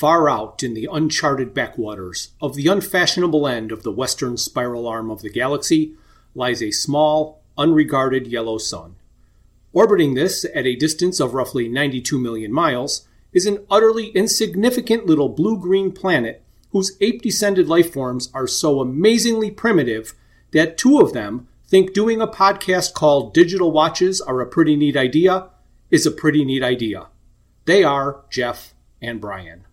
Far 0.00 0.30
out 0.30 0.62
in 0.62 0.72
the 0.72 0.88
uncharted 0.90 1.52
backwaters 1.52 2.30
of 2.40 2.54
the 2.54 2.68
unfashionable 2.68 3.46
end 3.46 3.70
of 3.70 3.82
the 3.82 3.92
western 3.92 4.38
spiral 4.38 4.88
arm 4.88 5.10
of 5.10 5.20
the 5.20 5.28
galaxy 5.28 5.92
lies 6.34 6.62
a 6.62 6.70
small, 6.70 7.42
unregarded 7.58 8.26
yellow 8.26 8.56
sun. 8.56 8.96
Orbiting 9.74 10.14
this 10.14 10.46
at 10.54 10.64
a 10.64 10.74
distance 10.74 11.20
of 11.20 11.34
roughly 11.34 11.68
92 11.68 12.18
million 12.18 12.50
miles 12.50 13.06
is 13.34 13.44
an 13.44 13.66
utterly 13.70 14.06
insignificant 14.12 15.04
little 15.04 15.28
blue 15.28 15.58
green 15.60 15.92
planet 15.92 16.42
whose 16.70 16.96
ape 17.02 17.20
descended 17.20 17.68
life 17.68 17.92
forms 17.92 18.30
are 18.32 18.46
so 18.46 18.80
amazingly 18.80 19.50
primitive 19.50 20.14
that 20.52 20.78
two 20.78 20.98
of 20.98 21.12
them 21.12 21.46
think 21.66 21.92
doing 21.92 22.22
a 22.22 22.26
podcast 22.26 22.94
called 22.94 23.34
Digital 23.34 23.70
Watches 23.70 24.22
Are 24.22 24.40
a 24.40 24.46
Pretty 24.46 24.76
Neat 24.76 24.96
Idea 24.96 25.50
is 25.90 26.06
a 26.06 26.10
pretty 26.10 26.42
neat 26.42 26.62
idea. 26.62 27.08
They 27.66 27.84
are 27.84 28.24
Jeff 28.30 28.72
and 29.02 29.20
Brian. 29.20 29.66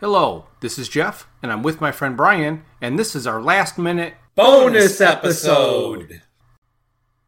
Hello, 0.00 0.46
this 0.60 0.78
is 0.78 0.88
Jeff, 0.88 1.28
and 1.42 1.52
I'm 1.52 1.62
with 1.62 1.80
my 1.80 1.92
friend 1.92 2.16
Brian, 2.16 2.64
and 2.80 2.98
this 2.98 3.14
is 3.14 3.26
our 3.26 3.42
last 3.42 3.78
minute 3.78 4.14
bonus 4.34 5.00
episode. 5.00 6.22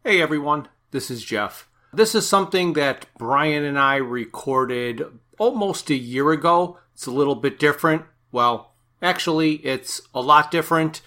Hey 0.04 0.20
everyone, 0.22 0.68
this 0.90 1.10
is 1.10 1.24
Jeff. 1.24 1.68
This 1.92 2.14
is 2.14 2.26
something 2.26 2.72
that 2.72 3.06
Brian 3.18 3.64
and 3.64 3.78
I 3.78 3.96
recorded 3.96 5.04
almost 5.38 5.90
a 5.90 5.94
year 5.94 6.32
ago. 6.32 6.78
It's 6.94 7.06
a 7.06 7.10
little 7.10 7.36
bit 7.36 7.58
different. 7.58 8.04
Well, 8.30 8.74
actually, 9.00 9.54
it's 9.56 10.00
a 10.14 10.20
lot 10.20 10.50
different. 10.50 11.00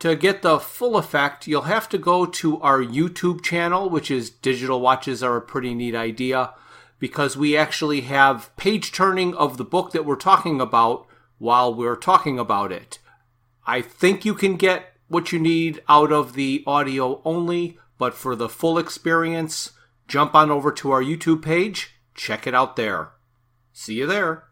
To 0.00 0.14
get 0.14 0.42
the 0.42 0.58
full 0.58 0.96
effect, 0.96 1.46
you'll 1.46 1.62
have 1.62 1.88
to 1.88 1.98
go 1.98 2.26
to 2.26 2.60
our 2.60 2.80
YouTube 2.80 3.42
channel, 3.42 3.88
which 3.88 4.10
is 4.10 4.28
Digital 4.28 4.80
Watches 4.80 5.22
Are 5.22 5.36
a 5.36 5.40
Pretty 5.40 5.74
Neat 5.74 5.94
Idea, 5.94 6.52
because 6.98 7.36
we 7.36 7.56
actually 7.56 8.02
have 8.02 8.54
page 8.56 8.92
turning 8.92 9.34
of 9.34 9.56
the 9.56 9.64
book 9.64 9.92
that 9.92 10.04
we're 10.04 10.16
talking 10.16 10.60
about 10.60 11.06
while 11.38 11.74
we're 11.74 11.96
talking 11.96 12.38
about 12.38 12.72
it. 12.72 12.98
I 13.66 13.80
think 13.80 14.24
you 14.24 14.34
can 14.34 14.56
get 14.56 14.92
what 15.08 15.32
you 15.32 15.38
need 15.38 15.82
out 15.88 16.12
of 16.12 16.34
the 16.34 16.62
audio 16.66 17.22
only, 17.24 17.78
but 17.98 18.14
for 18.14 18.36
the 18.36 18.48
full 18.48 18.78
experience, 18.78 19.72
jump 20.08 20.34
on 20.34 20.50
over 20.50 20.70
to 20.72 20.90
our 20.90 21.02
YouTube 21.02 21.42
page, 21.42 21.94
check 22.14 22.46
it 22.46 22.54
out 22.54 22.76
there. 22.76 23.12
See 23.72 23.94
you 23.94 24.06
there. 24.06 24.45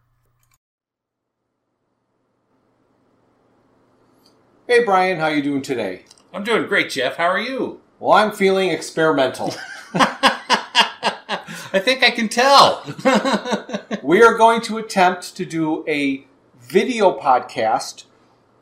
Hey 4.67 4.83
Brian, 4.83 5.19
how 5.19 5.27
you 5.27 5.43
doing 5.43 5.61
today? 5.61 6.07
I'm 6.33 6.43
doing 6.43 6.67
great, 6.67 6.89
Jeff. 6.89 7.17
How 7.17 7.27
are 7.27 7.39
you? 7.39 7.83
Well, 8.01 8.13
I'm 8.13 8.33
feeling 8.33 8.71
experimental. 8.71 9.55
I 9.95 11.81
think 11.85 12.03
I 12.03 12.11
can 12.11 12.31
tell. 12.31 12.83
we 14.03 14.23
are 14.23 14.39
going 14.39 14.63
to 14.63 14.79
attempt 14.79 15.37
to 15.37 15.45
do 15.45 15.87
a 15.87 16.25
video 16.59 17.15
podcast. 17.21 18.05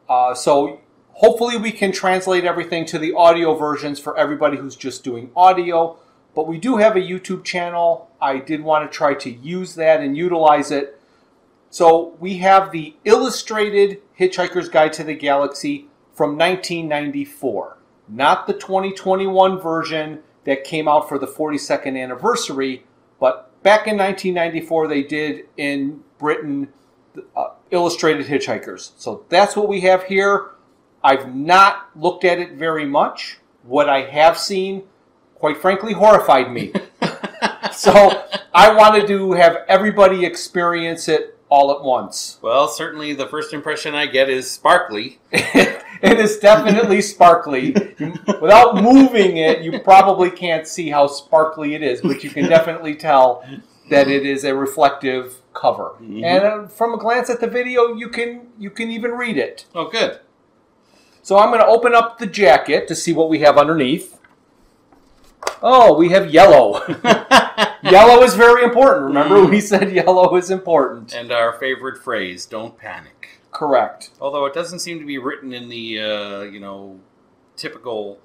Uh, 0.09 0.35
so 0.35 0.81
hopefully 1.13 1.57
we 1.57 1.71
can 1.71 1.93
translate 1.93 2.45
everything 2.45 2.85
to 2.87 2.99
the 2.99 3.13
audio 3.13 3.55
versions 3.55 4.01
for 4.01 4.19
everybody 4.19 4.57
who's 4.57 4.75
just 4.75 5.05
doing 5.05 5.31
audio. 5.37 5.97
But 6.35 6.49
we 6.49 6.59
do 6.59 6.79
have 6.79 6.97
a 6.97 7.01
YouTube 7.01 7.45
channel. 7.45 8.11
I 8.21 8.39
did 8.39 8.65
want 8.65 8.91
to 8.91 8.93
try 8.93 9.15
to 9.15 9.31
use 9.31 9.77
that 9.77 10.01
and 10.01 10.17
utilize 10.17 10.73
it. 10.73 10.99
So 11.71 12.17
we 12.19 12.39
have 12.39 12.73
the 12.73 12.97
illustrated 13.05 14.03
Hitchhiker's 14.19 14.69
Guide 14.69 14.93
to 14.95 15.05
the 15.05 15.15
Galaxy 15.15 15.87
from 16.15 16.37
1994, 16.39 17.79
not 18.09 18.47
the 18.47 18.53
2021 18.53 19.61
version 19.61 20.21
that 20.45 20.65
came 20.65 20.89
out 20.89 21.09
for 21.09 21.19
the 21.19 21.27
42nd 21.27 22.01
anniversary, 22.01 22.85
but 23.21 23.51
back 23.63 23.87
in 23.87 23.97
1994 23.97 24.89
they 24.89 25.03
did 25.03 25.47
in 25.57 26.03
Britain 26.19 26.69
uh, 27.37 27.49
illustrated 27.71 28.27
hitchhikers. 28.27 28.93
So 28.97 29.25
that's 29.29 29.57
what 29.57 29.69
we 29.69 29.81
have 29.83 30.05
here. 30.05 30.51
I've 31.05 31.35
not 31.35 31.91
looked 31.97 32.25
at 32.25 32.39
it 32.39 32.53
very 32.53 32.87
much. 32.87 33.39
What 33.65 33.89
I 33.89 34.03
have 34.03 34.39
seen, 34.39 34.85
quite 35.35 35.59
frankly, 35.59 35.93
horrified 35.93 36.53
me. 36.53 36.73
so 37.73 38.25
I 38.55 38.75
wanted 38.75 39.07
to 39.09 39.33
have 39.33 39.59
everybody 39.69 40.25
experience 40.25 41.09
it 41.09 41.39
all 41.49 41.71
at 41.71 41.83
once. 41.83 42.39
Well, 42.41 42.69
certainly 42.69 43.15
the 43.15 43.27
first 43.27 43.53
impression 43.53 43.95
I 43.95 44.07
get 44.07 44.31
is 44.31 44.51
sparkly. 44.51 45.21
it 46.03 46.19
is 46.19 46.39
definitely 46.39 47.01
sparkly. 47.01 47.73
Without 48.41 48.83
moving 48.83 49.37
it, 49.37 49.63
you 49.63 49.81
probably 49.81 50.31
can't 50.31 50.67
see 50.67 50.89
how 50.89 51.07
sparkly 51.07 51.75
it 51.75 51.83
is, 51.83 52.01
but 52.01 52.25
you 52.25 52.31
can 52.31 52.49
definitely 52.49 52.95
tell 52.97 53.45
that 53.91 54.09
it 54.09 54.27
is 54.27 54.45
a 54.45 54.55
reflective 54.55 55.37
cover. 55.55 55.95
Mm-hmm. 56.01 56.25
And 56.25 56.45
uh, 56.45 56.67
from 56.67 56.95
a 56.95 56.99
glance 56.99 57.31
at 57.31 57.41
the 57.41 57.47
video, 57.47 57.95
you 57.95 58.09
can 58.09 58.49
you 58.59 58.71
can 58.71 58.91
even 58.91 59.13
read 59.13 59.37
it. 59.37 59.67
Oh, 59.75 59.89
good. 59.89 60.21
So 61.23 61.39
I'm 61.39 61.51
going 61.51 61.61
to 61.61 61.67
open 61.67 61.95
up 61.95 62.19
the 62.19 62.27
jacket 62.27 62.89
to 62.89 62.97
see 62.97 63.13
what 63.13 63.29
we 63.29 63.39
have 63.41 63.57
underneath. 63.57 64.19
Oh, 65.63 65.95
we 65.95 66.09
have 66.09 66.33
yellow. 66.33 66.85
yellow 67.85 68.23
is 68.23 68.35
very 68.35 68.65
important. 68.65 69.07
Remember, 69.07 69.37
mm. 69.37 69.51
we 69.51 69.61
said 69.61 69.93
yellow 69.93 70.35
is 70.37 70.51
important. 70.51 71.15
And 71.15 71.31
our 71.31 71.53
favorite 71.59 72.03
phrase: 72.03 72.47
"Don't 72.47 72.77
panic." 72.77 73.32
Correct. 73.53 74.11
Although 74.21 74.47
it 74.47 74.55
doesn't 74.55 74.81
seem 74.81 74.99
to 74.99 75.05
be 75.05 75.19
written 75.19 75.53
in 75.53 75.69
the 75.69 76.01
uh, 76.01 76.41
you 76.43 76.59
know 76.59 76.99
typical 77.57 78.19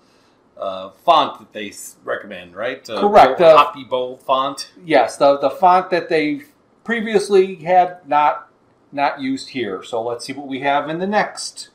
uh, 0.58 0.90
font 1.06 1.40
that 1.40 1.54
they 1.54 1.74
recommend, 2.04 2.56
right? 2.56 2.90
Uh, 2.90 3.02
Correct. 3.02 3.38
The 3.38 3.56
Hoppy 3.56 3.84
Bowl 3.84 4.18
font. 4.18 4.72
Yes, 4.84 5.18
the 5.18 5.38
the 5.38 5.50
font 5.50 5.90
that 5.92 6.10
they 6.10 6.44
previously 6.84 7.56
had 7.56 8.08
not 8.08 8.50
not 8.92 9.20
used 9.22 9.50
here. 9.50 9.84
So 9.84 10.02
let's 10.02 10.26
see 10.26 10.34
what 10.34 10.48
we 10.48 10.62
have 10.62 10.90
in 10.90 11.00
the 11.00 11.08
next. 11.08 11.70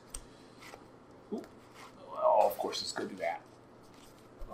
Oh, 1.31 2.47
of 2.47 2.57
course, 2.57 2.81
it's 2.81 2.91
going 2.91 3.09
to 3.09 3.15
do 3.15 3.21
that. 3.21 3.41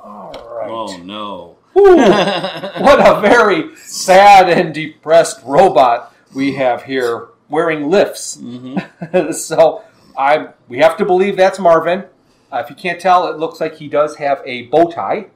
All 0.04 0.31
right. 0.31 0.70
Oh 0.70 0.98
no. 0.98 1.58
Ooh, 1.78 1.96
what 2.84 3.00
a 3.00 3.22
very 3.22 3.76
sad 3.78 4.50
and 4.50 4.74
depressed 4.74 5.42
robot 5.46 6.14
we 6.34 6.56
have 6.56 6.84
here 6.84 7.30
wearing 7.50 7.90
lifts. 7.90 8.38
Mm-hmm. 8.38 9.32
so 9.32 9.84
I 10.18 10.50
we 10.68 10.80
have 10.80 10.98
to 10.98 11.06
believe 11.06 11.36
that's 11.36 11.60
Marvin. 11.60 12.06
Uh, 12.52 12.62
if 12.64 12.70
you 12.70 12.76
can't 12.76 13.00
tell, 13.00 13.28
it 13.28 13.38
looks 13.38 13.60
like 13.60 13.76
he 13.76 13.88
does 13.88 14.16
have 14.16 14.42
a 14.46 14.64
bow 14.68 14.90
tie. 14.90 15.28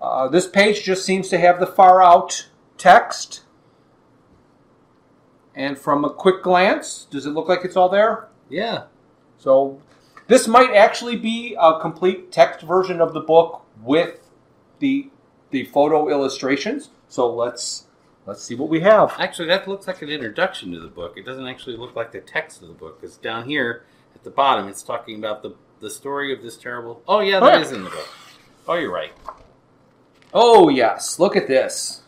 Uh, 0.00 0.28
this 0.28 0.46
page 0.46 0.84
just 0.84 1.04
seems 1.04 1.28
to 1.30 1.38
have 1.38 1.58
the 1.58 1.66
far 1.66 2.02
out 2.02 2.48
text. 2.76 3.42
And 5.54 5.78
from 5.78 6.04
a 6.04 6.10
quick 6.10 6.42
glance, 6.42 7.06
does 7.10 7.26
it 7.26 7.30
look 7.30 7.48
like 7.48 7.64
it's 7.64 7.76
all 7.76 7.88
there? 7.88 8.28
Yeah. 8.50 8.84
So 9.38 9.80
this 10.26 10.46
might 10.46 10.74
actually 10.74 11.16
be 11.16 11.56
a 11.58 11.80
complete 11.80 12.30
text 12.30 12.64
version 12.64 13.00
of 13.00 13.14
the 13.14 13.20
book 13.20 13.64
with 13.82 14.30
the 14.78 15.10
the 15.50 15.64
photo 15.66 16.08
illustrations. 16.08 16.90
So 17.14 17.32
let's 17.32 17.86
let's 18.26 18.42
see 18.42 18.56
what 18.56 18.68
we 18.68 18.80
have. 18.80 19.14
Actually, 19.20 19.46
that 19.46 19.68
looks 19.68 19.86
like 19.86 20.02
an 20.02 20.08
introduction 20.08 20.72
to 20.72 20.80
the 20.80 20.88
book. 20.88 21.16
It 21.16 21.24
doesn't 21.24 21.46
actually 21.46 21.76
look 21.76 21.94
like 21.94 22.10
the 22.10 22.20
text 22.20 22.60
of 22.60 22.66
the 22.66 22.74
book 22.74 23.00
because 23.00 23.16
down 23.16 23.48
here 23.48 23.84
at 24.16 24.24
the 24.24 24.30
bottom, 24.30 24.66
it's 24.66 24.82
talking 24.82 25.16
about 25.16 25.40
the 25.40 25.54
the 25.78 25.90
story 25.90 26.32
of 26.32 26.42
this 26.42 26.56
terrible. 26.56 27.04
Oh 27.06 27.20
yeah, 27.20 27.38
that 27.38 27.54
oh, 27.54 27.56
yeah. 27.56 27.62
is 27.62 27.70
in 27.70 27.84
the 27.84 27.90
book. 27.90 28.08
Oh, 28.66 28.74
you're 28.74 28.92
right. 28.92 29.12
Oh 30.32 30.68
yes, 30.68 31.20
look 31.20 31.36
at 31.36 31.46
this. 31.46 32.02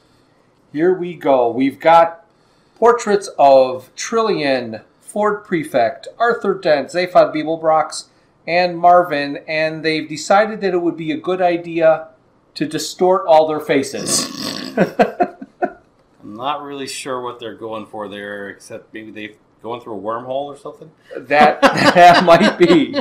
Here 0.72 0.92
we 0.92 1.14
go. 1.14 1.52
We've 1.52 1.78
got 1.78 2.26
portraits 2.74 3.30
of 3.38 3.94
Trillian, 3.94 4.82
Ford 5.00 5.44
Prefect, 5.44 6.08
Arthur 6.18 6.54
Dent, 6.54 6.88
Zaphod 6.88 7.32
Beeblebrox, 7.32 8.06
and 8.44 8.76
Marvin, 8.76 9.36
and 9.46 9.84
they've 9.84 10.08
decided 10.08 10.60
that 10.62 10.74
it 10.74 10.82
would 10.82 10.96
be 10.96 11.12
a 11.12 11.16
good 11.16 11.40
idea 11.40 12.08
to 12.54 12.66
distort 12.66 13.24
all 13.28 13.46
their 13.46 13.60
faces. 13.60 14.45
I'm 14.76 16.34
not 16.34 16.62
really 16.62 16.86
sure 16.86 17.20
what 17.20 17.40
they're 17.40 17.54
going 17.54 17.86
for 17.86 18.08
there, 18.08 18.48
except 18.50 18.92
maybe 18.92 19.10
they're 19.10 19.36
going 19.62 19.80
through 19.80 19.98
a 19.98 20.00
wormhole 20.00 20.46
or 20.46 20.56
something. 20.56 20.90
That 21.16 21.60
that 21.62 22.24
might 22.24 22.58
be. 22.58 22.96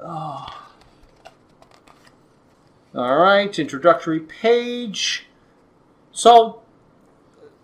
Oh. 0.00 0.46
All 2.94 3.16
right, 3.16 3.58
introductory 3.58 4.20
page. 4.20 5.26
So, 6.12 6.62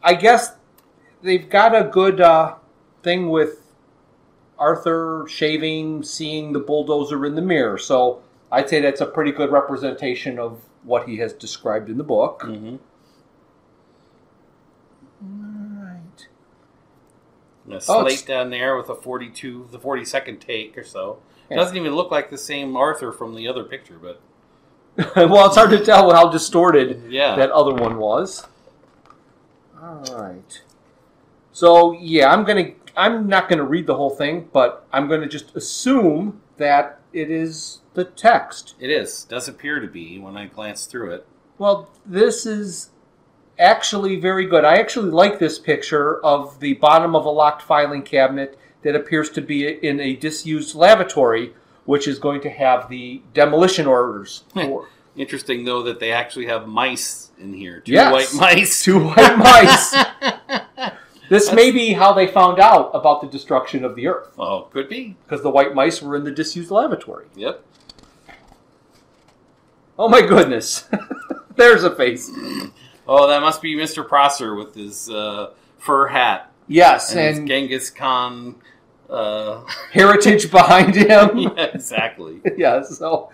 I 0.02 0.14
guess 0.14 0.54
they've 1.22 1.48
got 1.48 1.72
a 1.72 1.84
good 1.84 2.20
uh, 2.20 2.56
thing 3.04 3.28
with 3.28 3.62
Arthur 4.58 5.26
shaving, 5.28 6.02
seeing 6.02 6.52
the 6.52 6.58
bulldozer 6.58 7.24
in 7.26 7.36
the 7.36 7.42
mirror. 7.42 7.78
So, 7.78 8.22
I'd 8.50 8.68
say 8.68 8.80
that's 8.80 9.00
a 9.00 9.06
pretty 9.06 9.30
good 9.30 9.52
representation 9.52 10.38
of 10.38 10.62
what 10.82 11.08
he 11.08 11.18
has 11.18 11.32
described 11.32 11.88
in 11.88 11.98
the 11.98 12.04
book. 12.04 12.42
Mm-hmm. 12.42 12.76
All 15.22 15.84
right. 15.84 16.28
And 17.64 17.74
a 17.74 17.76
oh, 17.76 17.80
slate 17.80 18.24
down 18.26 18.50
there 18.50 18.76
with 18.76 18.88
a 18.88 18.94
42, 18.94 19.68
the 19.70 19.78
42nd 19.78 20.40
take 20.40 20.76
or 20.76 20.84
so. 20.84 21.20
Yeah. 21.50 21.56
Doesn't 21.56 21.76
even 21.76 21.94
look 21.94 22.10
like 22.10 22.30
the 22.30 22.38
same 22.38 22.76
Arthur 22.76 23.12
from 23.12 23.34
the 23.34 23.48
other 23.48 23.64
picture, 23.64 23.98
but. 24.00 24.20
well, 25.16 25.46
it's 25.46 25.56
hard 25.56 25.70
to 25.70 25.84
tell 25.84 26.12
how 26.12 26.28
distorted 26.28 27.04
yeah. 27.10 27.36
that 27.36 27.50
other 27.50 27.74
one 27.74 27.98
was. 27.98 28.46
All 29.80 30.04
right. 30.12 30.62
So 31.52 31.92
yeah, 31.92 32.32
I'm 32.32 32.44
gonna 32.44 32.72
I'm 32.96 33.26
not 33.26 33.48
gonna 33.48 33.64
read 33.64 33.86
the 33.86 33.94
whole 33.94 34.10
thing, 34.10 34.48
but 34.52 34.86
I'm 34.92 35.08
gonna 35.08 35.28
just 35.28 35.56
assume 35.56 36.40
that 36.58 36.99
it 37.12 37.30
is 37.30 37.80
the 37.94 38.04
text. 38.04 38.74
it 38.78 38.90
is. 38.90 39.24
Does 39.24 39.48
appear 39.48 39.80
to 39.80 39.86
be 39.86 40.18
when 40.18 40.36
I 40.36 40.46
glance 40.46 40.86
through 40.86 41.12
it. 41.12 41.26
Well, 41.58 41.88
this 42.06 42.46
is 42.46 42.90
actually 43.58 44.16
very 44.16 44.46
good. 44.46 44.64
I 44.64 44.76
actually 44.76 45.10
like 45.10 45.38
this 45.38 45.58
picture 45.58 46.24
of 46.24 46.58
the 46.60 46.74
bottom 46.74 47.14
of 47.14 47.24
a 47.26 47.30
locked 47.30 47.62
filing 47.62 48.02
cabinet 48.02 48.58
that 48.82 48.94
appears 48.96 49.28
to 49.30 49.42
be 49.42 49.68
in 49.68 50.00
a 50.00 50.16
disused 50.16 50.74
lavatory, 50.74 51.52
which 51.84 52.08
is 52.08 52.18
going 52.18 52.40
to 52.42 52.50
have 52.50 52.88
the 52.88 53.20
demolition 53.34 53.86
orders 53.86 54.44
for 54.54 54.86
Interesting, 55.16 55.64
though, 55.64 55.82
that 55.82 55.98
they 55.98 56.12
actually 56.12 56.46
have 56.46 56.68
mice 56.68 57.32
in 57.38 57.52
here. 57.52 57.80
Two 57.80 57.92
Yes. 57.92 58.32
white 58.32 58.56
mice. 58.56 58.84
two 58.84 59.04
white 59.08 59.36
mice. 59.36 59.94
This 61.30 61.52
may 61.52 61.70
be 61.70 61.92
how 61.92 62.12
they 62.12 62.26
found 62.26 62.58
out 62.58 62.90
about 62.92 63.20
the 63.20 63.28
destruction 63.28 63.84
of 63.84 63.94
the 63.94 64.08
Earth, 64.08 64.32
Oh, 64.36 64.62
could 64.72 64.88
be. 64.88 65.16
because 65.24 65.42
the 65.44 65.48
white 65.50 65.74
mice 65.76 66.02
were 66.02 66.16
in 66.16 66.24
the 66.24 66.32
disused 66.32 66.72
lavatory. 66.72 67.26
Yep. 67.36 67.64
Oh 69.96 70.08
my 70.08 70.22
goodness! 70.22 70.88
There's 71.56 71.84
a 71.84 71.94
face. 71.94 72.28
Oh, 73.06 73.28
that 73.28 73.40
must 73.42 73.62
be 73.62 73.76
Mr. 73.76 74.06
Prosser 74.06 74.56
with 74.56 74.74
his 74.74 75.08
uh, 75.08 75.52
fur 75.78 76.08
hat 76.08 76.50
Yes, 76.66 77.12
and, 77.12 77.20
his 77.20 77.38
and 77.38 77.48
Genghis 77.48 77.90
Khan. 77.90 78.56
Uh, 79.08 79.64
heritage 79.92 80.50
behind 80.50 80.94
him. 80.96 81.38
yeah, 81.38 81.64
exactly. 81.74 82.40
yeah, 82.56 82.82
so 82.82 83.30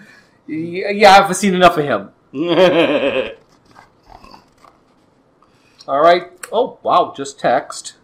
yeah, 0.47 1.13
I've 1.25 1.35
seen 1.35 1.55
enough 1.55 1.79
of 1.79 1.85
him. 1.85 2.11
All 5.89 6.01
right. 6.01 6.31
Oh 6.53 6.79
wow, 6.83 7.13
just 7.17 7.39
text. 7.39 7.95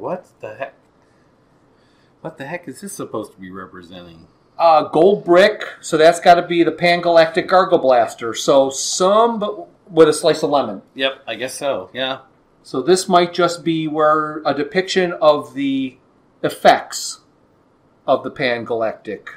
what 0.00 0.26
the 0.40 0.54
heck? 0.54 0.74
What 2.20 2.38
the 2.38 2.46
heck 2.46 2.66
is 2.68 2.80
this 2.80 2.92
supposed 2.92 3.32
to 3.32 3.38
be 3.38 3.50
representing? 3.50 4.26
Uh, 4.58 4.88
gold 4.88 5.24
brick. 5.24 5.64
So 5.80 5.96
that's 5.96 6.20
got 6.20 6.34
to 6.34 6.46
be 6.46 6.62
the 6.62 6.72
Pan 6.72 7.00
Galactic 7.00 7.48
Gargle 7.48 7.78
Blaster. 7.78 8.34
So 8.34 8.70
some, 8.70 9.38
but 9.38 9.68
with 9.90 10.08
a 10.08 10.12
slice 10.12 10.42
of 10.42 10.50
lemon. 10.50 10.82
Yep, 10.94 11.22
I 11.26 11.34
guess 11.34 11.54
so. 11.54 11.90
Yeah. 11.92 12.20
So 12.62 12.82
this 12.82 13.08
might 13.08 13.32
just 13.32 13.64
be 13.64 13.88
where 13.88 14.42
a 14.44 14.52
depiction 14.52 15.12
of 15.14 15.54
the 15.54 15.96
effects 16.42 17.20
of 18.06 18.22
the 18.22 18.30
Pan 18.30 18.64
Galactic 18.64 19.30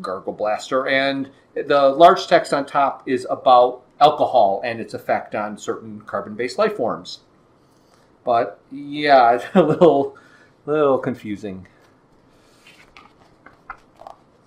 Gargle 0.00 0.32
Blaster, 0.32 0.86
and 0.86 1.30
the 1.54 1.90
large 1.90 2.26
text 2.26 2.54
on 2.54 2.64
top 2.64 3.06
is 3.06 3.26
about 3.28 3.82
alcohol 4.00 4.60
and 4.64 4.80
its 4.80 4.94
effect 4.94 5.34
on 5.34 5.58
certain 5.58 6.00
carbon-based 6.02 6.58
life 6.58 6.76
forms. 6.76 7.20
But 8.24 8.60
yeah, 8.70 9.32
it's 9.34 9.44
a 9.54 9.62
little, 9.62 10.16
little 10.66 10.98
confusing. 10.98 11.66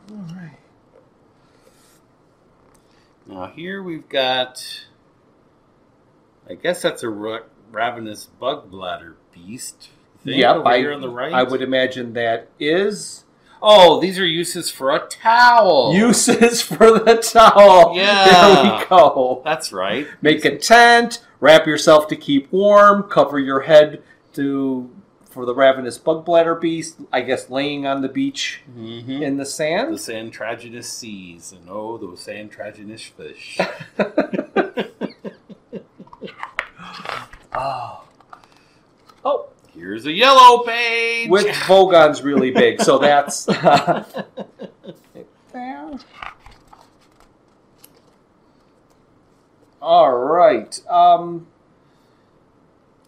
All 0.09 0.17
right. 0.35 0.57
Now 3.27 3.47
here 3.47 3.81
we've 3.81 4.07
got. 4.09 4.85
I 6.49 6.55
guess 6.55 6.81
that's 6.81 7.03
a 7.03 7.09
ravenous 7.71 8.27
Bugblatter 8.41 9.15
beast. 9.33 9.89
Thing 10.23 10.39
Yep, 10.39 10.55
over 10.57 10.67
I, 10.67 10.77
here 10.77 10.91
on 10.91 11.01
the 11.01 11.09
right. 11.09 11.31
I 11.33 11.43
would 11.43 11.61
imagine 11.61 12.13
that 12.13 12.49
is 12.59 13.23
Oh, 13.61 13.99
these 14.01 14.17
are 14.17 14.25
uses 14.25 14.71
for 14.71 14.89
a 14.95 14.99
towel. 15.07 15.93
uses 15.93 16.61
for 16.61 16.97
the 16.99 17.17
towel. 17.17 17.95
Yeah. 17.95 18.25
There 18.25 18.63
we 18.79 18.85
go. 18.89 19.41
That's 19.45 19.71
right. 19.71 20.07
Make 20.21 20.43
a 20.45 20.57
tent, 20.57 21.23
wrap 21.39 21.67
yourself 21.67 22.07
to 22.07 22.15
keep 22.15 22.51
warm, 22.51 23.03
cover 23.03 23.37
your 23.39 23.61
head 23.61 24.01
to 24.33 24.89
for 25.29 25.45
the 25.45 25.53
ravenous 25.55 25.97
Bugblatter 25.97 26.59
beast, 26.59 26.97
I 27.13 27.21
guess 27.21 27.49
laying 27.49 27.85
on 27.85 28.01
the 28.01 28.09
beach 28.09 28.61
Mm-hmm. 28.77 29.23
in 29.23 29.37
the 29.37 29.45
sand. 29.45 29.93
The 29.93 29.97
sand. 29.99 30.33
Santraginus 30.33 30.85
seas, 30.85 31.53
and 31.53 31.69
oh, 31.69 31.97
those 31.97 32.25
santraginous 32.25 33.01
fish. 33.11 33.57
oh. 37.53 37.97
Here's 39.73 40.05
a 40.05 40.11
yellow 40.11 40.63
page. 40.63 41.29
with 41.29 41.47
Vogons 41.47 42.23
really 42.23 42.51
big, 42.51 42.81
so 42.81 42.97
that's 42.97 43.47
All 49.81 50.13
right. 50.13 50.79
Um, 50.89 51.47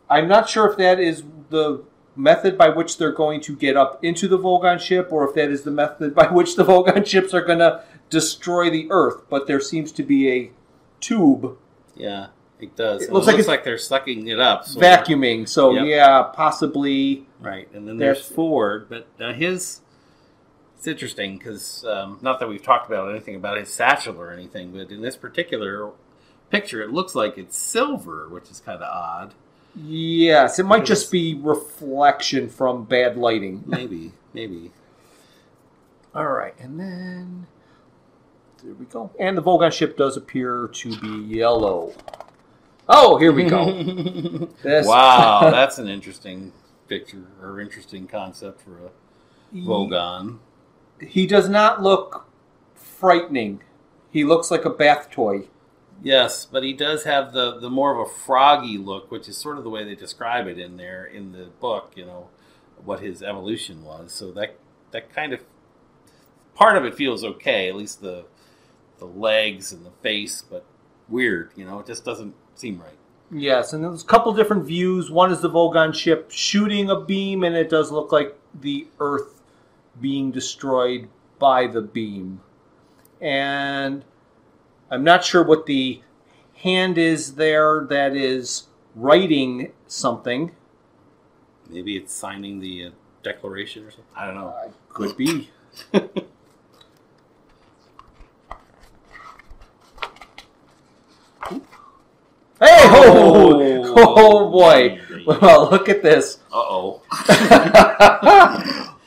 I'm 0.09 0.27
not 0.27 0.49
sure 0.49 0.69
if 0.69 0.77
that 0.77 0.99
is 0.99 1.23
the 1.49 1.83
method 2.15 2.57
by 2.57 2.69
which 2.69 2.97
they're 2.97 3.11
going 3.11 3.41
to 3.41 3.55
get 3.55 3.75
up 3.77 4.03
into 4.03 4.27
the 4.27 4.39
Vogon 4.39 4.79
ship, 4.79 5.09
or 5.11 5.27
if 5.27 5.35
that 5.35 5.49
is 5.49 5.63
the 5.63 5.71
method 5.71 6.15
by 6.15 6.27
which 6.27 6.55
the 6.55 6.63
Vogon 6.63 7.05
ships 7.13 7.33
are 7.33 7.43
going 7.43 7.59
to 7.59 7.83
destroy 8.09 8.69
the 8.69 8.87
Earth. 8.89 9.23
But 9.29 9.47
there 9.47 9.59
seems 9.59 9.91
to 9.93 10.03
be 10.03 10.31
a 10.31 10.51
tube 10.99 11.57
yeah, 11.95 12.27
it 12.63 12.75
does. 12.75 13.03
It 13.03 13.11
looks 13.13 13.27
like 13.27 13.35
looks 13.37 13.47
like 13.47 13.63
they're 13.63 13.77
sucking 13.77 14.27
it 14.27 14.39
up. 14.39 14.65
so- 14.65 14.79
vacuuming. 14.79 15.47
So 15.47 15.71
Yep. 15.73 15.85
yeah, 15.87 16.23
possibly. 16.23 17.25
Right, 17.39 17.67
and 17.73 17.87
then 17.87 17.97
there's 17.97 18.25
Ford, 18.25 18.87
but 18.89 19.07
uh, 19.19 19.33
his. 19.33 19.81
It's 20.77 20.87
interesting 20.87 21.37
because 21.37 21.85
um, 21.85 22.19
not 22.21 22.39
that 22.41 22.49
we've 22.49 22.61
talked 22.61 22.87
about 22.87 23.09
anything 23.09 23.35
about 23.35 23.57
his 23.57 23.69
satchel 23.69 24.19
or 24.19 24.31
anything, 24.31 24.71
but 24.73 24.91
in 24.91 25.01
this 25.01 25.15
particular 25.15 25.91
picture, 26.49 26.81
it 26.81 26.91
looks 26.91 27.15
like 27.15 27.37
it's 27.37 27.57
silver, 27.57 28.27
which 28.27 28.51
is 28.51 28.59
kind 28.59 28.81
of 28.81 28.89
odd. 28.89 29.33
Yes, 29.75 30.59
it 30.59 30.65
might 30.65 30.83
just 30.85 31.09
be 31.11 31.35
reflection 31.35 32.49
from 32.49 32.83
bad 32.83 33.15
lighting. 33.17 33.63
Maybe, 33.67 34.11
maybe. 34.33 34.71
All 36.13 36.27
right, 36.27 36.53
and 36.59 36.79
then 36.79 37.47
there 38.63 38.73
we 38.75 38.85
go. 38.85 39.09
And 39.19 39.35
the 39.37 39.41
Vogon 39.41 39.71
ship 39.71 39.97
does 39.97 40.15
appear 40.15 40.69
to 40.73 40.99
be 40.99 41.35
yellow. 41.37 41.93
Oh, 42.87 43.17
here 43.17 43.31
we 43.31 43.45
go. 43.45 44.47
This- 44.63 44.87
wow, 44.87 45.41
that's 45.51 45.77
an 45.77 45.87
interesting 45.87 46.51
picture 46.87 47.27
or 47.41 47.59
interesting 47.59 48.07
concept 48.07 48.61
for 48.61 48.77
a 48.87 49.55
Vogon. 49.55 50.39
He 50.99 51.25
does 51.27 51.47
not 51.49 51.81
look 51.81 52.27
frightening. 52.75 53.61
He 54.11 54.23
looks 54.23 54.51
like 54.51 54.65
a 54.65 54.69
bath 54.69 55.09
toy. 55.11 55.47
Yes, 56.01 56.45
but 56.45 56.63
he 56.63 56.73
does 56.73 57.03
have 57.05 57.31
the 57.33 57.59
the 57.59 57.69
more 57.69 57.93
of 57.93 58.07
a 58.07 58.11
froggy 58.11 58.77
look, 58.77 59.11
which 59.11 59.29
is 59.29 59.37
sort 59.37 59.57
of 59.57 59.63
the 59.63 59.69
way 59.69 59.83
they 59.83 59.95
describe 59.95 60.47
it 60.47 60.59
in 60.59 60.77
there 60.77 61.05
in 61.05 61.31
the 61.31 61.45
book. 61.61 61.93
You 61.95 62.05
know 62.05 62.29
what 62.83 62.99
his 62.99 63.23
evolution 63.23 63.83
was. 63.83 64.11
So 64.11 64.31
that 64.33 64.57
that 64.91 65.13
kind 65.13 65.31
of 65.33 65.41
part 66.55 66.75
of 66.77 66.83
it 66.85 66.95
feels 66.95 67.23
okay. 67.23 67.69
At 67.69 67.75
least 67.75 68.01
the 68.01 68.25
the 68.99 69.05
legs 69.05 69.71
and 69.71 69.85
the 69.85 69.91
face, 70.01 70.41
but 70.41 70.65
weird. 71.07 71.51
You 71.55 71.65
know, 71.65 71.79
it 71.79 71.85
just 71.87 72.03
doesn't 72.03 72.35
seem 72.55 72.79
right. 72.79 72.97
Yes, 73.31 73.73
and 73.73 73.83
there's 73.83 74.03
a 74.03 74.05
couple 74.05 74.31
different 74.33 74.65
views. 74.65 75.09
One 75.09 75.31
is 75.31 75.41
the 75.41 75.49
Vogon 75.49 75.93
ship 75.93 76.29
shooting 76.29 76.89
a 76.89 76.99
beam, 76.99 77.43
and 77.43 77.55
it 77.55 77.69
does 77.69 77.91
look 77.91 78.11
like 78.11 78.37
the 78.59 78.87
Earth 78.99 79.41
being 79.99 80.31
destroyed 80.31 81.09
by 81.39 81.67
the 81.67 81.81
beam. 81.81 82.41
And 83.19 84.05
I'm 84.91 85.03
not 85.03 85.23
sure 85.23 85.43
what 85.43 85.65
the 85.65 86.01
hand 86.55 86.97
is 86.97 87.35
there 87.35 87.85
that 87.89 88.15
is 88.15 88.67
writing 88.95 89.71
something. 89.87 90.51
Maybe 91.69 91.97
it's 91.97 92.13
signing 92.13 92.59
the 92.59 92.85
uh, 92.85 92.89
declaration 93.23 93.85
or 93.85 93.91
something. 93.91 94.05
I 94.15 94.25
don't 94.25 94.35
know. 94.35 94.49
Uh, 94.49 94.69
could 94.89 95.17
be. 95.17 95.49
Hey, 102.93 103.09
oh, 103.09 103.93
oh 103.95 104.51
boy. 104.51 104.99
Well, 105.25 105.69
look 105.71 105.89
at 105.89 106.03
this. 106.03 106.39
Uh 106.51 106.57
oh. 106.57 107.01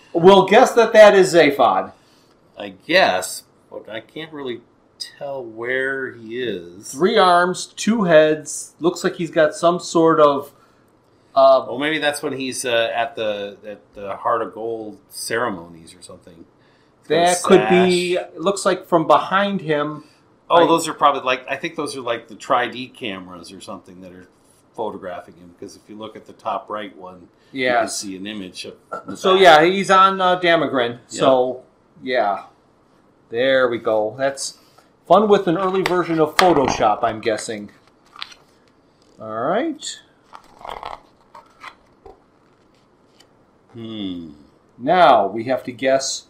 we'll 0.12 0.46
guess 0.46 0.72
that 0.72 0.92
that 0.92 1.14
is 1.14 1.32
Zaphod. 1.34 1.92
I 2.58 2.70
guess, 2.70 3.44
but 3.70 3.88
I 3.88 4.00
can't 4.00 4.32
really 4.32 4.62
tell 4.98 5.44
where 5.44 6.12
he 6.12 6.40
is. 6.42 6.90
Three 6.90 7.18
arms, 7.18 7.66
two 7.66 8.04
heads. 8.04 8.74
Looks 8.80 9.04
like 9.04 9.16
he's 9.16 9.30
got 9.30 9.54
some 9.54 9.78
sort 9.78 10.20
of. 10.20 10.52
Uh, 11.34 11.66
Well, 11.68 11.78
maybe 11.78 11.98
that's 11.98 12.22
when 12.22 12.32
he's 12.32 12.64
uh, 12.64 12.90
at 12.94 13.14
the 13.14 13.58
at 13.66 13.80
the 13.94 14.16
Heart 14.16 14.42
of 14.42 14.54
Gold 14.54 14.98
ceremonies 15.10 15.94
or 15.94 16.02
something. 16.02 16.44
He's 17.02 17.08
got 17.08 17.14
a 17.14 17.18
that 17.26 17.42
could 17.42 17.68
be. 17.68 18.18
Looks 18.36 18.64
like 18.64 18.86
from 18.86 19.06
behind 19.06 19.60
him. 19.60 20.04
Oh, 20.48 20.66
those 20.66 20.86
are 20.86 20.94
probably 20.94 21.22
like 21.22 21.44
I 21.48 21.56
think 21.56 21.76
those 21.76 21.96
are 21.96 22.00
like 22.00 22.28
the 22.28 22.36
Tri 22.36 22.68
D 22.68 22.88
cameras 22.88 23.52
or 23.52 23.60
something 23.60 24.00
that 24.02 24.12
are 24.12 24.28
photographing 24.74 25.34
him 25.34 25.54
because 25.58 25.74
if 25.74 25.82
you 25.88 25.96
look 25.96 26.14
at 26.14 26.26
the 26.26 26.32
top 26.32 26.68
right 26.68 26.96
one, 26.96 27.28
yeah. 27.52 27.72
you 27.72 27.78
can 27.80 27.88
see 27.88 28.16
an 28.16 28.26
image 28.26 28.64
of. 28.64 29.18
So 29.18 29.34
back. 29.34 29.42
yeah, 29.42 29.64
he's 29.64 29.90
on 29.90 30.20
uh, 30.20 30.38
Damogran. 30.38 31.00
So 31.08 31.64
yeah, 32.02 32.44
there 33.30 33.68
we 33.68 33.78
go. 33.78 34.14
That's 34.16 34.58
fun 35.06 35.28
with 35.28 35.48
an 35.48 35.58
early 35.58 35.82
version 35.82 36.20
of 36.20 36.36
Photoshop, 36.36 37.02
I'm 37.02 37.20
guessing. 37.20 37.70
All 39.20 39.40
right. 39.40 40.00
Hmm. 43.72 44.32
Now 44.78 45.26
we 45.26 45.44
have 45.44 45.64
to 45.64 45.72
guess. 45.72 46.26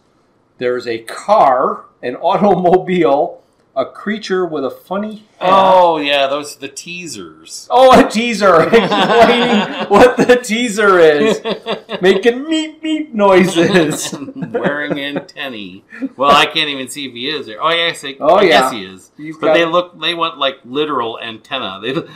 There's 0.57 0.87
a 0.87 0.99
car, 0.99 1.85
an 2.01 2.15
automobile, 2.15 3.43
a 3.77 3.85
creature 3.85 4.43
with 4.45 4.65
a 4.65 4.71
funny 4.71 5.17
hat. 5.39 5.49
Oh 5.53 5.97
yeah, 5.97 6.25
those 6.27 6.57
are 6.57 6.59
the 6.61 6.67
teasers. 6.67 7.67
Oh, 7.69 7.97
a 8.03 8.09
teaser 8.09 8.61
explaining 8.67 9.87
what 9.87 10.17
the 10.17 10.39
teaser 10.43 10.97
is, 10.99 11.39
making 12.01 12.39
meep 12.45 12.81
meep 12.81 13.13
noises. 13.13 14.13
Wearing 14.35 14.99
antennae. 14.99 15.83
Well, 16.17 16.31
I 16.31 16.47
can't 16.47 16.69
even 16.69 16.87
see 16.89 17.05
if 17.07 17.13
he 17.13 17.29
is 17.29 17.45
there. 17.45 17.61
Oh 17.63 17.69
yes, 17.69 18.03
I, 18.03 18.15
Oh, 18.19 18.35
I 18.35 18.41
yeah. 18.43 18.49
guess 18.49 18.71
he 18.71 18.83
is. 18.85 19.11
He's 19.15 19.37
But 19.37 19.47
got- 19.47 19.53
they 19.53 19.65
look. 19.65 20.01
They 20.01 20.13
want 20.15 20.37
like 20.39 20.57
literal 20.65 21.19
antenna. 21.19 21.79
They 21.81 21.93
look 21.93 22.09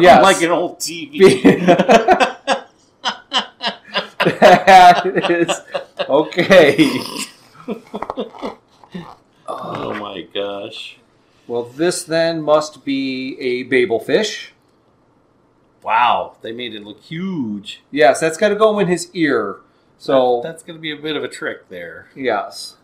Yes. 0.00 0.22
like 0.22 0.40
an 0.42 0.50
old 0.50 0.78
TV. 0.80 1.42
that 4.40 5.06
is 5.30 5.60
okay. 6.08 7.00
oh 9.48 9.94
my 9.94 10.22
gosh! 10.34 10.96
Well, 11.52 11.64
this 11.64 12.02
then 12.02 12.40
must 12.40 12.82
be 12.82 13.38
a 13.38 13.64
Babel 13.64 14.00
fish. 14.00 14.54
Wow, 15.82 16.36
they 16.40 16.50
made 16.50 16.74
it 16.74 16.82
look 16.82 17.02
huge. 17.02 17.82
Yes, 17.90 18.20
that's 18.20 18.38
got 18.38 18.48
to 18.48 18.54
go 18.54 18.78
in 18.78 18.88
his 18.88 19.10
ear. 19.12 19.60
So 19.98 20.40
that's 20.42 20.62
going 20.62 20.78
to 20.78 20.80
be 20.80 20.92
a 20.92 20.96
bit 20.96 21.14
of 21.14 21.22
a 21.22 21.28
trick 21.28 21.68
there. 21.68 22.08
yes, 22.16 22.78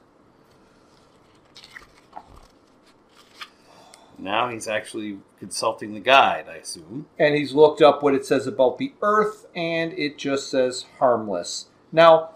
Now 4.18 4.50
he's 4.50 4.68
actually 4.68 5.20
consulting 5.38 5.94
the 5.94 6.00
guide, 6.00 6.44
I 6.46 6.56
assume. 6.56 7.06
and 7.18 7.34
he's 7.34 7.54
looked 7.54 7.80
up 7.80 8.02
what 8.02 8.14
it 8.14 8.26
says 8.26 8.46
about 8.46 8.76
the 8.76 8.92
Earth, 9.00 9.46
and 9.56 9.94
it 9.94 10.18
just 10.18 10.50
says 10.50 10.84
harmless. 10.98 11.68
Now, 11.90 12.32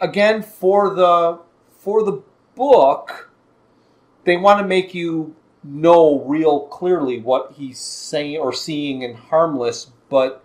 again, 0.00 0.42
for 0.42 0.94
the 0.94 1.40
for 1.76 2.04
the 2.04 2.22
book, 2.54 3.30
they 4.22 4.36
want 4.36 4.60
to 4.60 4.64
make 4.64 4.94
you 4.94 5.34
know 5.62 6.20
real 6.24 6.60
clearly 6.66 7.20
what 7.20 7.52
he's 7.56 7.78
saying 7.78 8.38
or 8.38 8.52
seeing 8.52 9.02
in 9.02 9.14
harmless, 9.14 9.90
but 10.08 10.44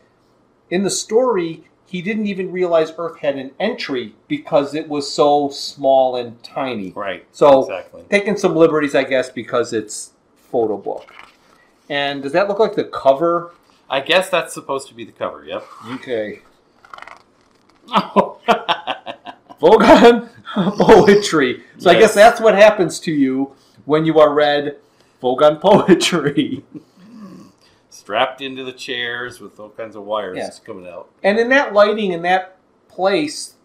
in 0.70 0.84
the 0.84 0.90
story, 0.90 1.64
he 1.86 2.02
didn't 2.02 2.28
even 2.28 2.52
realize 2.52 2.92
Earth 2.98 3.20
had 3.20 3.38
an 3.38 3.52
entry 3.60 4.16
because 4.28 4.74
it 4.74 4.90
was 4.90 5.12
so 5.12 5.50
small 5.50 6.16
and 6.16 6.42
tiny. 6.44 6.92
Right. 6.92 7.26
So 7.32 7.62
exactly. 7.62 8.04
taking 8.10 8.38
some 8.38 8.56
liberties, 8.56 8.96
I 8.96 9.04
guess, 9.04 9.30
because 9.30 9.72
it's 9.72 10.12
photo 10.36 10.78
book. 10.78 11.14
And 11.90 12.24
does 12.24 12.32
that 12.32 12.48
look 12.48 12.60
like 12.60 12.76
the 12.76 12.86
cover? 12.86 13.54
I 13.90 14.00
guess 14.00 14.30
that's 14.30 14.54
supposed 14.54 14.88
to 14.88 14.96
be 14.96 15.06
the 15.06 15.12
cover. 15.12 15.46
Yep. 15.46 15.66
Okay. 15.92 16.42
Vogon 19.62 20.30
poetry. 20.54 21.64
So 21.78 21.92
I 21.92 22.00
guess 22.00 22.16
that's 22.16 22.42
what 22.42 22.56
happens 22.56 23.00
to 23.02 23.12
you 23.12 23.54
when 23.86 24.06
you 24.06 24.20
are 24.20 24.34
read 24.34 24.78
Vogon 25.25 25.60
poetry. 25.60 26.63
Strapped 27.89 28.41
into 28.41 28.63
the 28.63 28.72
chairs 28.74 29.39
with 29.39 29.60
all 29.60 29.70
kinds 29.70 29.96
of 29.96 30.03
wires 30.03 30.38
Yes. 30.38 30.60
coming 30.60 30.88
out. 30.88 31.10
And 31.24 31.39
in 31.39 31.50
that 31.50 31.74
lighting, 31.74 32.12
in 32.12 32.22
that 32.22 32.58
place, 32.88 33.55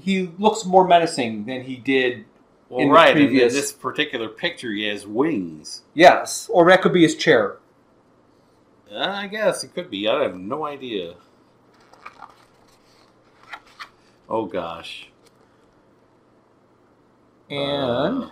he 0.00 0.30
looks 0.38 0.64
more 0.64 0.86
menacing 0.88 1.44
than 1.44 1.64
he 1.64 1.76
did. 1.76 2.24
Well, 2.70 2.80
In 2.80 2.88
the 2.88 2.94
right. 2.94 3.10
In 3.10 3.26
previous- 3.26 3.52
this 3.52 3.70
particular 3.72 4.28
picture, 4.28 4.70
he 4.72 4.84
has 4.88 5.06
wings. 5.06 5.82
Yes, 5.92 6.48
or 6.50 6.66
that 6.70 6.80
could 6.80 6.94
be 6.94 7.02
his 7.02 7.14
chair. 7.16 7.58
Uh, 8.90 8.98
I 9.00 9.26
guess 9.26 9.62
it 9.62 9.74
could 9.74 9.90
be. 9.90 10.08
I 10.08 10.22
have 10.22 10.36
no 10.36 10.64
idea. 10.64 11.16
Oh 14.30 14.46
gosh. 14.46 15.08
And 17.50 17.90
Uh, 18.24 18.30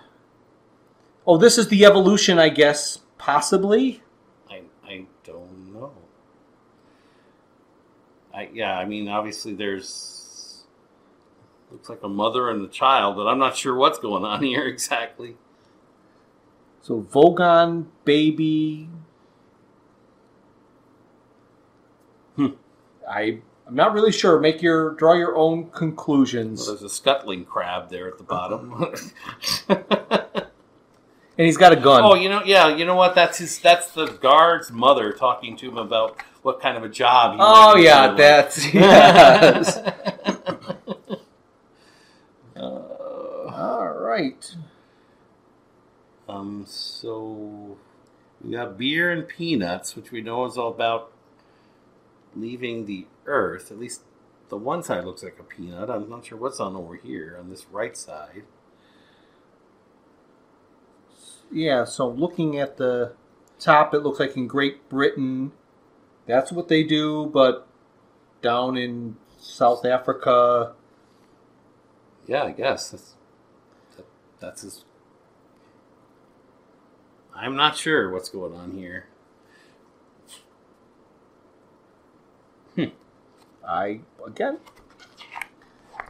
oh, 1.27 1.37
this 1.39 1.59
is 1.59 1.69
the 1.69 1.85
evolution, 1.85 2.39
I 2.39 2.49
guess, 2.49 3.01
possibly. 3.19 4.03
I 4.51 4.63
I 4.85 5.07
don't 5.25 5.73
know. 5.73 5.93
I 8.35 8.49
yeah. 8.53 8.79
I 8.79 8.85
mean, 8.85 9.09
obviously, 9.09 9.55
there's 9.55 10.65
looks 11.71 11.89
like 11.89 12.03
a 12.03 12.09
mother 12.09 12.51
and 12.51 12.65
a 12.65 12.69
child, 12.69 13.17
but 13.17 13.27
I'm 13.27 13.39
not 13.39 13.57
sure 13.57 13.75
what's 13.75 13.99
going 13.99 14.25
on 14.25 14.43
here 14.45 14.67
exactly. 14.67 15.37
So 16.83 17.01
Vogon 17.03 17.87
baby. 18.05 18.89
Hmm. 22.37 22.47
I 23.09 23.41
I'm 23.67 23.75
not 23.77 23.93
really 23.93 24.13
sure. 24.13 24.41
Make 24.41 24.61
your 24.63 24.95
draw 24.95 25.15
your 25.15 25.37
own 25.37 25.63
Well, 25.63 25.71
conclusions. 25.71 26.67
there's 26.67 26.83
a 26.83 26.89
scuttling 26.89 27.45
crab 27.45 27.89
there 27.91 28.09
at 28.09 28.19
the 28.19 28.25
bottom. 28.25 28.93
And 31.39 31.47
he's 31.47 31.57
got 31.57 31.73
a 31.73 31.77
gun. 31.77 32.03
oh, 32.05 32.15
you 32.15 32.29
know, 32.29 32.43
yeah, 32.45 32.69
you 32.77 32.85
know 32.85 32.95
what? 32.95 33.15
That's 33.15 33.39
his. 33.39 33.59
That's 33.59 33.91
the 33.93 34.07
guard's 34.07 34.71
mother 34.71 35.13
talking 35.13 35.57
to 35.59 35.69
him 35.69 35.79
about 35.79 36.21
what 36.43 36.61
kind 36.61 36.77
of 36.77 36.85
a 36.85 36.89
job. 36.89 37.33
He 37.33 37.39
Oh, 37.41 37.77
yeah, 37.77 38.15
that's 38.15 38.73
yes. 38.75 39.79
Uh, 42.55 42.61
All 42.61 43.89
right. 43.99 44.55
um. 46.29 46.65
So 46.69 47.79
we 48.43 48.53
got 48.53 48.77
beer 48.77 49.11
and 49.11 49.27
peanuts, 49.27 49.97
which 49.97 50.11
we 50.11 50.21
know 50.21 50.45
is 50.45 50.59
all 50.59 50.69
about 50.69 51.13
leaving 52.37 52.85
the 52.87 53.07
Earth. 53.25 53.71
At 53.71 53.79
least 53.79 54.03
the 54.51 54.59
one 54.59 54.83
side 54.83 55.05
looks 55.05 55.23
like 55.23 55.39
a 55.41 55.45
peanut. 55.45 55.89
I'm 55.89 56.11
not 56.11 56.27
sure 56.27 56.37
what's 56.37 56.61
on 56.61 56.77
over 56.77 56.97
here 56.97 57.37
on 57.41 57.49
this 57.49 57.65
right 57.71 57.97
side. 57.97 58.43
Yeah. 61.53 61.85
So 61.85 62.09
looking 62.09 62.59
at 62.59 62.77
the 62.77 63.15
top, 63.59 63.95
it 63.95 64.01
looks 64.01 64.19
like 64.21 64.37
in 64.37 64.47
Great 64.47 64.89
Britain, 64.89 65.53
that's 66.27 66.51
what 66.53 66.69
they 66.69 66.83
do. 66.83 67.27
But 67.27 67.67
down 68.43 68.77
in 68.77 69.17
South 69.39 69.85
Africa, 69.85 70.75
Yeah, 72.27 72.45
I 72.45 72.53
guess 72.53 72.91
that's 72.91 73.15
that, 73.97 74.07
that's 74.41 74.63
his. 74.63 74.85
I'm 77.35 77.57
not 77.57 77.77
sure 77.77 78.11
what's 78.11 78.29
going 78.29 78.55
on 78.55 78.73
here. 78.73 79.07
Hmm. 82.77 82.85
I 83.67 84.01
again. 84.27 84.59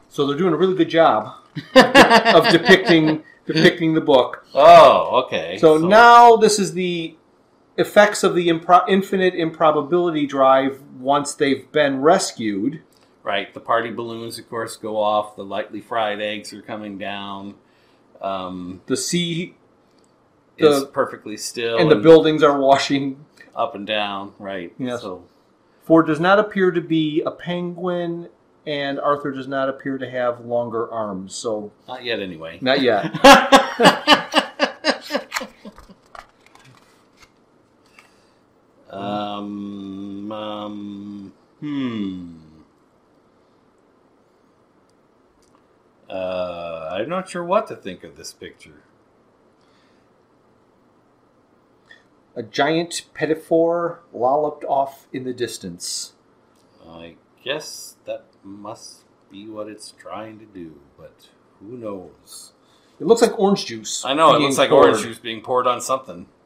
So 0.08 0.26
they're 0.26 0.36
doing 0.36 0.52
a 0.52 0.56
really 0.56 0.76
good 0.76 0.90
job 0.90 1.41
of 1.74 2.48
depicting 2.48 3.22
depicting 3.46 3.94
the 3.94 4.00
book. 4.00 4.46
Oh, 4.54 5.24
okay. 5.24 5.58
So, 5.58 5.76
now 5.78 6.36
this 6.36 6.58
is 6.58 6.72
the 6.74 7.16
effects 7.76 8.22
of 8.22 8.34
the 8.34 8.48
impro- 8.48 8.84
infinite 8.88 9.34
improbability 9.34 10.26
drive 10.26 10.80
once 10.98 11.34
they've 11.34 11.70
been 11.72 12.00
rescued. 12.00 12.82
right, 13.22 13.52
the 13.54 13.60
party 13.60 13.90
balloons, 13.90 14.38
of 14.38 14.48
course, 14.48 14.76
go 14.76 14.96
off. 14.96 15.36
The 15.36 15.44
lightly 15.44 15.80
fried 15.80 16.20
eggs 16.20 16.52
are 16.52 16.62
coming 16.62 16.98
down. 16.98 17.54
Um, 18.20 18.80
The 18.86 18.96
sea 18.96 19.56
The- 20.58 20.86
perfectly 20.92 21.36
still 21.36 21.78
and 21.78 21.90
the 21.90 21.96
buildings 21.96 22.42
are 22.42 22.58
washing. 22.58 23.24
up 23.56 23.74
and 23.74 23.86
down. 23.86 24.32
Right. 24.38 24.72
Yes. 24.78 25.02
So 25.02 25.24
Ford 25.82 26.06
does 26.06 26.20
not 26.20 26.38
appear 26.38 26.70
to 26.70 26.80
be 26.80 27.20
a 27.26 27.30
penguin, 27.30 28.28
and 28.66 29.00
Arthur 29.00 29.32
does 29.32 29.48
not 29.48 29.68
appear 29.68 29.98
to 29.98 30.08
have 30.08 30.44
longer 30.44 30.90
arms. 30.90 31.34
So 31.34 31.72
not 31.88 32.04
yet, 32.04 32.20
anyway. 32.20 32.58
not 32.60 32.80
yet. 32.80 33.12
um, 38.90 40.32
um, 40.32 41.32
hmm. 41.60 42.36
Uh, 46.08 46.88
I'm 46.92 47.08
not 47.08 47.28
sure 47.28 47.44
what 47.44 47.66
to 47.68 47.76
think 47.76 48.04
of 48.04 48.16
this 48.16 48.32
picture. 48.32 48.82
a 52.34 52.42
giant 52.42 53.02
pedophore 53.14 53.98
lolloped 54.12 54.64
off 54.64 55.06
in 55.12 55.24
the 55.24 55.34
distance 55.34 56.12
guess 57.42 57.96
that 58.04 58.24
must 58.42 59.02
be 59.30 59.48
what 59.48 59.68
it's 59.68 59.92
trying 59.92 60.38
to 60.38 60.44
do, 60.44 60.80
but 60.96 61.28
who 61.60 61.76
knows? 61.76 62.52
It 63.00 63.06
looks 63.06 63.22
like 63.22 63.38
orange 63.38 63.66
juice. 63.66 64.04
I 64.04 64.14
know, 64.14 64.34
it 64.34 64.38
looks 64.38 64.58
like 64.58 64.70
poured. 64.70 64.90
orange 64.90 65.02
juice 65.02 65.18
being 65.18 65.40
poured 65.40 65.66
on 65.66 65.80
something. 65.80 66.26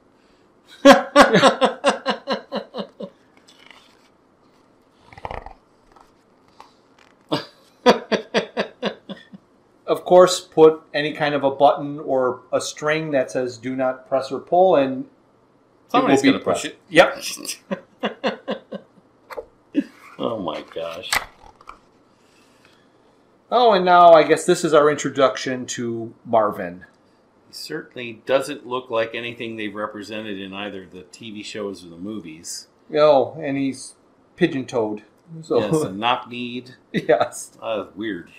of 9.86 10.04
course, 10.04 10.40
put 10.40 10.82
any 10.94 11.12
kind 11.12 11.34
of 11.34 11.44
a 11.44 11.50
button 11.50 12.00
or 12.00 12.40
a 12.52 12.60
string 12.60 13.10
that 13.12 13.30
says 13.30 13.58
"Do 13.58 13.76
not 13.76 14.08
press 14.08 14.32
or 14.32 14.40
pull," 14.40 14.76
and 14.76 15.06
somebody's 15.88 16.22
going 16.22 16.38
to 16.38 16.44
push 16.44 16.64
it. 16.64 16.78
Yep. 16.88 17.22
Oh, 23.50 23.72
and 23.72 23.84
now 23.84 24.12
I 24.12 24.22
guess 24.24 24.44
this 24.44 24.64
is 24.64 24.74
our 24.74 24.90
introduction 24.90 25.66
to 25.66 26.12
Marvin. 26.24 26.84
He 27.48 27.54
certainly 27.54 28.22
doesn't 28.26 28.66
look 28.66 28.90
like 28.90 29.14
anything 29.14 29.56
they've 29.56 29.74
represented 29.74 30.40
in 30.40 30.52
either 30.52 30.84
the 30.86 31.02
TV 31.04 31.44
shows 31.44 31.84
or 31.84 31.88
the 31.88 31.96
movies. 31.96 32.66
Oh, 32.94 33.36
and 33.40 33.56
he's 33.56 33.94
pigeon-toed. 34.36 35.02
So 35.42 35.60
Yes, 35.60 35.82
a 35.82 35.92
knock 35.92 36.28
kneed. 36.28 36.74
yes. 36.92 37.56
Uh, 37.62 37.86
weird. 37.94 38.30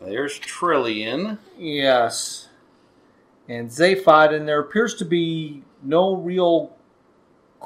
There's 0.00 0.38
Trillian. 0.38 1.38
Yes. 1.58 2.48
And 3.48 3.70
Zaphod, 3.70 4.34
and 4.34 4.46
there 4.46 4.60
appears 4.60 4.94
to 4.96 5.04
be 5.04 5.62
no 5.82 6.14
real 6.16 6.76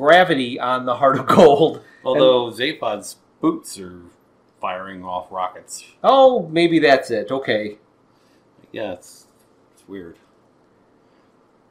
gravity 0.00 0.58
on 0.58 0.86
the 0.86 0.96
Heart 0.96 1.18
of 1.18 1.26
Gold. 1.26 1.82
Although 2.04 2.50
Zaphod's 2.50 3.16
boots 3.42 3.78
are 3.78 4.00
firing 4.58 5.04
off 5.04 5.30
rockets. 5.30 5.84
Oh, 6.02 6.48
maybe 6.48 6.78
that's 6.78 7.10
it. 7.10 7.30
Okay. 7.30 7.76
Yeah, 8.72 8.92
it's, 8.92 9.26
it's 9.74 9.86
weird. 9.86 10.16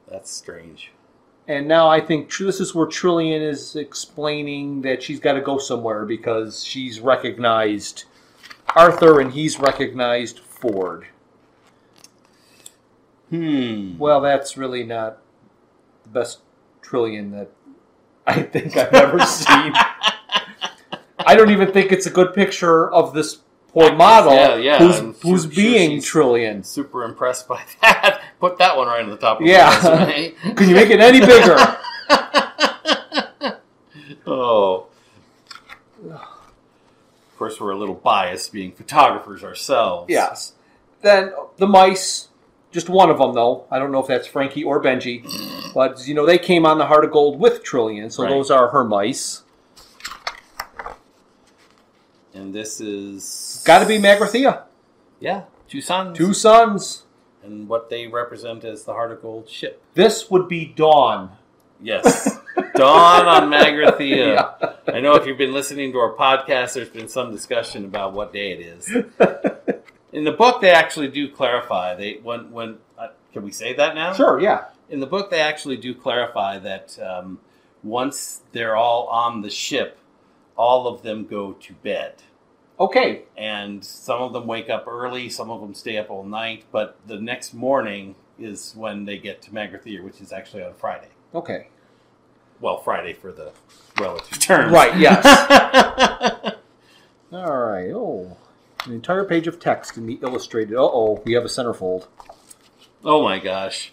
That's 0.08 0.30
strange. 0.30 0.92
And 1.48 1.66
now 1.66 1.88
I 1.88 2.00
think 2.00 2.32
this 2.36 2.60
is 2.60 2.72
where 2.72 2.86
Trillian 2.86 3.42
is 3.42 3.74
explaining 3.74 4.82
that 4.82 5.02
she's 5.02 5.18
got 5.18 5.32
to 5.32 5.40
go 5.40 5.58
somewhere 5.58 6.06
because 6.06 6.62
she's 6.62 7.00
recognized 7.00 8.04
Arthur 8.76 9.20
and 9.20 9.32
he's 9.32 9.58
recognized 9.58 10.38
Ford. 10.38 11.06
Hmm. 13.30 13.98
Well, 13.98 14.20
that's 14.20 14.56
really 14.56 14.84
not 14.84 15.18
the 16.04 16.10
best 16.10 16.40
Trillian 16.80 17.32
that 17.32 17.50
I 18.26 18.42
think 18.42 18.76
I've 18.76 18.92
ever 18.94 19.20
seen. 19.26 19.72
I 21.18 21.34
don't 21.36 21.50
even 21.50 21.72
think 21.72 21.92
it's 21.92 22.06
a 22.06 22.10
good 22.10 22.34
picture 22.34 22.90
of 22.90 23.12
this 23.14 23.38
poor 23.68 23.92
model 23.94 24.32
Yeah, 24.34 24.56
yeah, 24.56 24.78
who's, 24.78 24.98
I'm 24.98 25.14
who's 25.14 25.42
sure 25.42 25.50
being 25.52 25.98
Trillian. 26.00 26.64
Super 26.64 27.04
impressed 27.04 27.46
by 27.48 27.62
that. 27.82 28.22
Put 28.40 28.58
that 28.58 28.76
one 28.76 28.88
right 28.88 29.02
on 29.02 29.10
the 29.10 29.16
top 29.16 29.40
of 29.40 29.46
Yeah. 29.46 29.78
the 29.80 29.90
resume. 29.90 30.30
Can 30.56 30.68
you 30.68 30.74
make 30.74 30.90
it 30.90 31.00
any 31.00 31.20
bigger? 31.20 31.56
oh. 34.26 34.86
Of 36.12 37.38
course, 37.38 37.60
we're 37.60 37.70
a 37.70 37.78
little 37.78 37.94
biased 37.94 38.52
being 38.52 38.72
photographers 38.72 39.42
ourselves. 39.44 40.06
Yes. 40.10 40.52
Then 41.02 41.32
the 41.56 41.66
mice, 41.66 42.28
just 42.70 42.88
one 42.88 43.10
of 43.10 43.18
them 43.18 43.34
though. 43.34 43.64
I 43.70 43.78
don't 43.78 43.92
know 43.92 44.00
if 44.00 44.06
that's 44.06 44.26
Frankie 44.26 44.64
or 44.64 44.82
Benjy, 44.82 45.24
but 45.74 46.06
you 46.06 46.14
know 46.14 46.24
they 46.26 46.38
came 46.38 46.64
on 46.66 46.78
the 46.78 46.86
Heart 46.86 47.04
of 47.04 47.10
Gold 47.12 47.38
with 47.40 47.64
Trillian, 47.64 48.10
so 48.12 48.22
Right. 48.24 48.30
those 48.30 48.50
are 48.50 48.68
her 48.68 48.84
mice. 48.84 49.42
And 52.32 52.54
this 52.54 52.80
is. 52.80 53.62
Got 53.66 53.80
to 53.80 53.86
be 53.86 53.98
Magrathea. 53.98 54.62
Yeah, 55.18 55.42
two 55.68 55.80
sons. 55.80 56.16
Two 56.16 56.32
sons. 56.32 57.04
And 57.42 57.68
what 57.68 57.88
they 57.90 58.06
represent 58.06 58.64
as 58.64 58.84
the 58.84 58.92
Heart 58.92 59.12
of 59.12 59.22
Gold 59.22 59.48
ship. 59.48 59.82
This 59.94 60.30
would 60.30 60.46
be 60.48 60.66
Dawn. 60.66 61.30
Yes. 61.82 62.38
Dawn 62.74 63.26
on 63.26 63.50
Magrathea. 63.50 64.76
I 64.88 65.00
know 65.00 65.14
if 65.14 65.26
you've 65.26 65.38
been 65.38 65.52
listening 65.52 65.92
to 65.92 65.98
our 65.98 66.14
podcast, 66.14 66.74
there's 66.74 66.90
been 66.90 67.08
some 67.08 67.32
discussion 67.32 67.84
about 67.86 68.12
what 68.12 68.32
day 68.32 68.52
it 68.52 68.60
is. 68.60 68.88
In 70.12 70.24
the 70.24 70.32
book, 70.32 70.60
they 70.60 70.70
actually 70.70 71.08
do 71.08 71.30
clarify. 71.30 71.94
They 71.94 72.14
when 72.22 72.50
when 72.50 72.78
uh, 72.98 73.08
can 73.32 73.42
we 73.44 73.52
say 73.52 73.74
that 73.74 73.94
now? 73.94 74.12
Sure, 74.12 74.40
yeah. 74.40 74.64
In 74.88 74.98
the 75.00 75.06
book, 75.06 75.30
they 75.30 75.40
actually 75.40 75.76
do 75.76 75.94
clarify 75.94 76.58
that 76.58 76.98
um, 77.00 77.38
once 77.84 78.40
they're 78.52 78.76
all 78.76 79.06
on 79.06 79.42
the 79.42 79.50
ship, 79.50 79.98
all 80.56 80.88
of 80.88 81.02
them 81.02 81.26
go 81.26 81.52
to 81.52 81.72
bed, 81.74 82.14
Okay. 82.80 83.22
and 83.36 83.84
some 83.84 84.20
of 84.20 84.32
them 84.32 84.48
wake 84.48 84.68
up 84.68 84.88
early, 84.88 85.28
some 85.28 85.48
of 85.48 85.60
them 85.60 85.74
stay 85.74 85.96
up 85.96 86.10
all 86.10 86.24
night. 86.24 86.64
But 86.72 86.98
the 87.06 87.20
next 87.20 87.54
morning 87.54 88.16
is 88.36 88.74
when 88.76 89.04
they 89.04 89.18
get 89.18 89.42
to 89.42 89.50
Magrathea, 89.52 90.02
which 90.02 90.20
is 90.20 90.32
actually 90.32 90.64
on 90.64 90.74
Friday. 90.74 91.10
Okay. 91.34 91.68
Well, 92.60 92.78
Friday 92.78 93.12
for 93.12 93.30
the 93.32 93.52
relative 93.98 94.38
terms. 94.40 94.72
Right, 94.72 94.96
yes. 94.98 95.24
All 97.32 97.56
right. 97.56 97.90
Oh, 97.92 98.36
an 98.86 98.92
entire 98.92 99.24
page 99.24 99.46
of 99.46 99.58
text 99.60 99.94
can 99.94 100.06
be 100.06 100.14
illustrated. 100.22 100.76
Uh 100.76 100.82
oh, 100.82 101.22
we 101.24 101.32
have 101.34 101.44
a 101.44 101.48
centerfold. 101.48 102.06
Oh 103.04 103.22
my 103.22 103.38
gosh. 103.38 103.92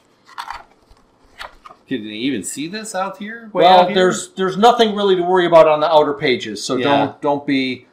Can 1.88 2.04
you 2.04 2.12
even 2.12 2.44
see 2.44 2.68
this 2.68 2.94
out 2.94 3.18
here? 3.18 3.50
Way 3.54 3.64
well, 3.64 3.80
out 3.82 3.86
here? 3.88 3.96
there's 3.96 4.30
there's 4.34 4.58
nothing 4.58 4.96
really 4.96 5.16
to 5.16 5.22
worry 5.24 5.46
about 5.46 5.68
on 5.68 5.80
the 5.80 5.90
outer 5.92 6.14
pages, 6.14 6.64
so 6.64 6.76
Yeah. 6.76 6.84
don't 6.84 7.22
don't 7.22 7.48
be 7.48 7.86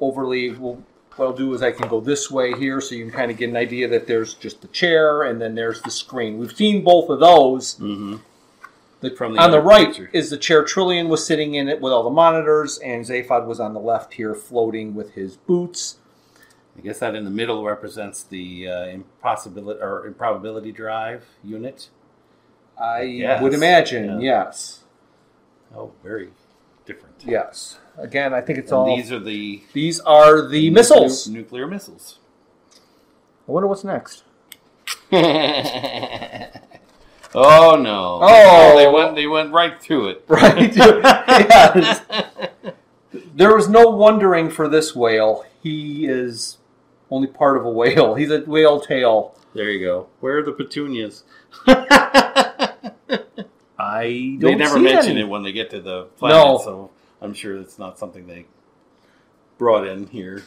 overly. 0.00 0.50
Well, 0.50 0.82
what 1.16 1.26
I'll 1.26 1.32
do 1.32 1.52
is 1.52 1.60
I 1.62 1.72
can 1.72 1.88
go 1.88 2.00
this 2.00 2.30
way 2.30 2.52
here, 2.54 2.80
so 2.80 2.94
you 2.94 3.04
can 3.04 3.12
kind 3.12 3.30
of 3.30 3.36
get 3.36 3.50
an 3.50 3.56
idea 3.56 3.88
that 3.88 4.06
there's 4.06 4.34
just 4.34 4.62
the 4.62 4.68
chair 4.68 5.22
and 5.22 5.40
then 5.40 5.54
there's 5.54 5.82
the 5.82 5.90
screen. 5.90 6.38
We've 6.38 6.54
seen 6.54 6.82
both 6.84 7.10
of 7.10 7.18
those. 7.20 7.74
Mhm. 7.78 8.20
The, 9.00 9.10
From 9.16 9.34
the 9.34 9.40
on 9.42 9.50
the 9.50 9.60
right 9.62 9.86
picture. 9.88 10.10
is 10.12 10.28
the 10.30 10.36
chair 10.36 10.62
Trillian 10.62 11.08
was 11.08 11.24
sitting 11.26 11.54
in 11.54 11.68
it 11.68 11.80
with 11.80 11.90
all 11.92 12.02
the 12.04 12.10
monitors, 12.10 12.78
and 12.78 13.02
Zaphod 13.04 13.46
was 13.46 13.58
on 13.58 13.72
the 13.72 13.80
left 13.80 14.14
here, 14.14 14.34
floating 14.34 14.94
with 14.94 15.12
his 15.14 15.36
boots. 15.38 15.96
I 16.80 16.82
guess 16.82 16.98
that 17.00 17.14
in 17.14 17.24
the 17.24 17.30
middle 17.30 17.62
represents 17.62 18.22
the 18.22 18.66
uh, 18.66 18.84
impossibility 18.86 19.82
or 19.82 20.06
improbability 20.06 20.72
drive 20.72 21.26
unit. 21.44 21.90
I 22.80 23.02
Yes, 23.02 23.42
would 23.42 23.52
imagine, 23.52 24.18
yeah. 24.22 24.44
yes, 24.46 24.84
Oh, 25.76 25.92
very 26.02 26.30
different. 26.86 27.16
yes. 27.26 27.78
Again, 27.98 28.32
I 28.32 28.40
think 28.40 28.58
it's 28.60 28.70
And 28.72 28.78
all. 28.78 28.96
these 28.96 29.12
are 29.12 29.18
the 29.18 29.62
These 29.74 30.00
are 30.00 30.48
the 30.48 30.70
missiles. 30.70 31.28
nuclear 31.28 31.66
missiles. 31.66 32.18
I 33.46 33.52
wonder 33.52 33.66
what's 33.66 33.84
next. 33.84 34.24
oh 35.12 35.18
no! 37.78 38.20
Oh. 38.22 38.76
they 38.78 38.88
went 38.88 39.14
they 39.16 39.26
went 39.26 39.52
right 39.52 39.78
through 39.82 40.08
it. 40.08 40.24
Right? 40.28 40.74
yes. 40.76 42.00
There 43.34 43.54
was 43.54 43.68
no 43.68 43.90
wondering 43.90 44.48
for 44.48 44.66
this 44.66 44.96
whale. 44.96 45.44
He 45.62 46.06
is 46.06 46.56
only 47.10 47.26
part 47.28 47.56
of 47.56 47.64
a 47.64 47.70
whale. 47.70 48.14
He's 48.14 48.30
a 48.30 48.40
whale 48.40 48.80
tail. 48.80 49.34
There 49.54 49.68
you 49.70 49.84
go. 49.84 50.06
Where 50.20 50.38
are 50.38 50.42
the 50.42 50.52
petunias? 50.52 51.24
I 53.78 54.36
don't 54.38 54.40
they 54.40 54.54
never 54.54 54.76
see 54.76 54.82
mention 54.82 55.12
any. 55.12 55.22
it 55.22 55.28
when 55.28 55.42
they 55.42 55.52
get 55.52 55.70
to 55.70 55.80
the 55.80 56.04
planet, 56.18 56.36
No. 56.36 56.58
so 56.58 56.90
I'm 57.20 57.34
sure 57.34 57.56
it's 57.58 57.78
not 57.78 57.98
something 57.98 58.26
they 58.26 58.46
brought 59.58 59.86
in 59.86 60.06
here. 60.06 60.42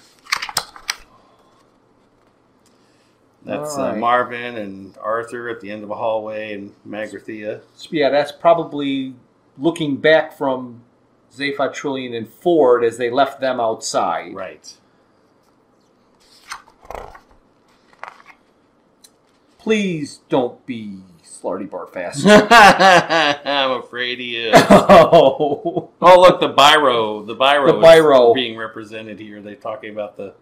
That's 3.46 3.76
All 3.76 3.86
uh. 3.88 3.96
Marvin 3.96 4.56
and 4.58 4.98
Arthur 5.00 5.50
at 5.50 5.60
the 5.60 5.70
end 5.70 5.84
of 5.84 5.92
a 5.92 5.96
hallway 5.96 6.54
and 6.54 6.74
Magrathea. 6.88 7.62
Yeah, 7.90 8.10
that's 8.10 8.32
probably 8.32 9.16
looking 9.58 9.98
back 9.98 10.38
from 10.38 10.82
Zaphod 11.36 11.74
Trillian 11.76 12.16
and 12.16 12.30
Ford 12.30 12.84
as 12.86 12.98
they 12.98 13.10
left 13.10 13.42
them 13.42 13.60
outside. 13.60 14.34
Right. 14.34 14.74
Please 19.64 20.20
don't 20.28 20.64
be 20.66 20.98
Slartibartfast. 21.24 22.26
I'm 23.46 23.72
afraid 23.82 24.20
he 24.20 24.36
is. 24.38 24.54
oh. 24.70 25.90
Oh, 26.02 26.20
look, 26.22 26.40
the 26.42 26.50
Biro. 26.54 27.26
The 27.26 27.36
Biro 27.36 27.68
The 27.68 27.74
Biro. 27.74 28.34
being 28.36 28.58
represented 28.58 29.20
here. 29.20 29.42
They're 29.42 29.56
talking 29.56 29.92
about 29.92 30.18
the 30.18 30.34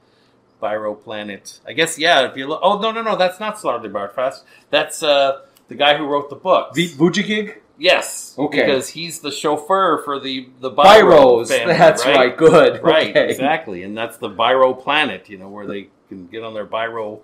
Biro 0.61 0.99
planet. 1.01 1.59
I 1.67 1.73
guess, 1.73 1.99
yeah, 1.99 2.29
if 2.29 2.35
you 2.35 2.47
look. 2.47 2.61
Oh, 2.63 2.79
no, 2.79 2.91
no, 2.91 3.03
no, 3.03 3.15
that's 3.15 3.39
not 3.39 3.57
Slartibartfast. 3.57 4.41
That's 4.71 5.03
uh, 5.03 5.41
the 5.67 5.75
guy 5.75 5.97
who 5.97 6.07
wrote 6.07 6.29
the 6.31 6.35
book. 6.35 6.73
The 6.73 6.89
Voojagig? 6.89 7.57
Yes. 7.77 8.35
Okay. 8.39 8.61
Because 8.65 8.89
he's 8.89 9.19
the 9.19 9.31
chauffeur 9.31 10.01
for 10.03 10.19
the, 10.19 10.49
the 10.59 10.71
Biro 10.71 10.83
Byros. 11.03 11.47
family, 11.49 11.75
That's 11.77 12.05
right. 12.05 12.35
Good. 12.35 12.81
Right, 12.83 13.09
Okay. 13.11 13.29
exactly. 13.29 13.83
And 13.83 13.95
that's 13.95 14.17
the 14.17 14.29
Biro 14.29 14.79
planet, 14.79 15.29
you 15.29 15.37
know, 15.37 15.47
where 15.49 15.67
they 15.67 15.89
can 16.09 16.25
get 16.27 16.43
on 16.43 16.53
their 16.55 16.65
Biro 16.67 17.21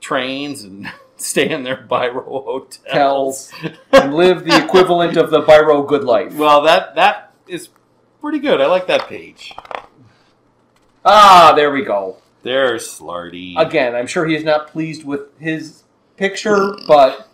trains 0.00 0.62
and 0.64 0.86
stay 1.16 1.48
in 1.50 1.62
their 1.64 1.76
Biro 1.76 2.24
hotels. 2.24 2.80
Hotels. 2.86 3.52
and 3.92 4.14
live 4.14 4.44
the 4.44 4.56
equivalent 4.64 5.16
of 5.16 5.30
the 5.30 5.40
Biro 5.42 5.86
good 5.86 6.04
life. 6.04 6.34
Well, 6.34 6.62
that 6.62 6.94
that 6.96 7.32
is 7.46 7.68
pretty 8.20 8.38
good. 8.38 8.60
I 8.60 8.66
like 8.66 8.86
that 8.86 9.06
page. 9.08 9.52
Ah, 11.04 11.52
there 11.54 11.70
we 11.70 11.82
go. 11.84 12.16
There's 12.42 12.86
Slarty. 12.88 13.54
Again, 13.58 13.94
I'm 13.94 14.06
sure 14.06 14.26
he 14.26 14.34
is 14.34 14.44
not 14.44 14.68
pleased 14.68 15.04
with 15.04 15.38
his 15.38 15.84
picture, 16.16 16.74
but 16.86 17.28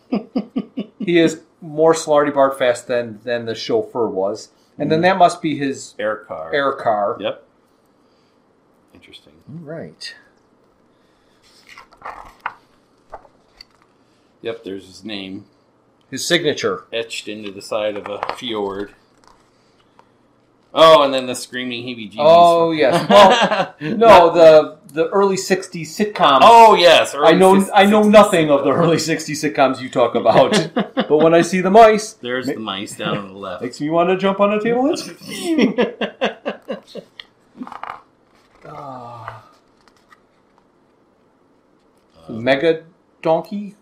he 0.99 1.19
is 1.19 1.43
more 1.61 1.95
Slartibartfast 1.95 2.87
than 2.87 3.21
than 3.25 3.45
the 3.45 3.55
chauffeur 3.55 4.09
was. 4.09 4.51
And 4.79 4.91
then 4.91 5.03
that 5.03 5.19
must 5.19 5.43
be 5.43 5.59
his 5.59 5.95
Air 5.99 6.17
car. 6.17 6.55
air 6.55 6.73
car. 6.73 7.19
Yep. 7.21 7.45
interesting. 8.95 9.35
Right. 9.47 10.15
Yep, 14.43 14.65
there's 14.65 14.87
his 14.87 15.05
name 15.05 15.45
His 16.11 16.27
signature. 16.27 16.85
etched 16.93 17.29
into 17.29 17.51
the 17.51 17.63
side 17.63 17.97
of 17.97 18.07
a 18.09 18.21
fjord. 18.37 18.95
Oh, 20.73 21.03
and 21.03 21.13
then 21.13 21.27
the 21.27 21.35
screaming 21.35 21.85
heebie-jeebies. 21.85 22.15
Oh 22.19 22.71
yes. 22.71 23.07
Well, 23.81 23.97
no, 23.97 24.33
the 24.33 24.79
the 24.93 25.09
early 25.09 25.37
'60s 25.37 25.83
sitcoms. 25.89 26.41
oh 26.43 26.75
yes. 26.75 27.15
I 27.15 27.33
know 27.33 27.67
I 27.75 27.87
know 27.87 28.03
60s 28.03 28.11
nothing 28.11 28.51
of 28.51 28.63
the 28.65 28.71
early 28.71 28.97
'60s 28.97 29.53
sitcoms 29.53 29.81
you 29.81 29.89
talk 29.91 30.15
about, 30.23 30.53
but 30.75 31.17
when 31.19 31.35
I 31.35 31.43
see 31.43 31.61
the 31.61 31.71
mice, 31.71 32.13
There's 32.13 32.47
the 32.47 32.57
mice 32.57 32.97
down 32.97 33.19
on 33.19 33.29
the 33.33 33.39
left. 33.39 33.63
makes 33.63 33.81
me 33.81 33.91
want 33.91 34.11
to 34.11 34.17
jump 34.17 34.39
on 34.41 34.53
a 34.53 34.61
table 34.63 34.87
and 34.87 34.99
scream. 34.99 35.75
Ah. 38.67 39.43
Mega 42.29 42.85
donkey. 43.23 43.75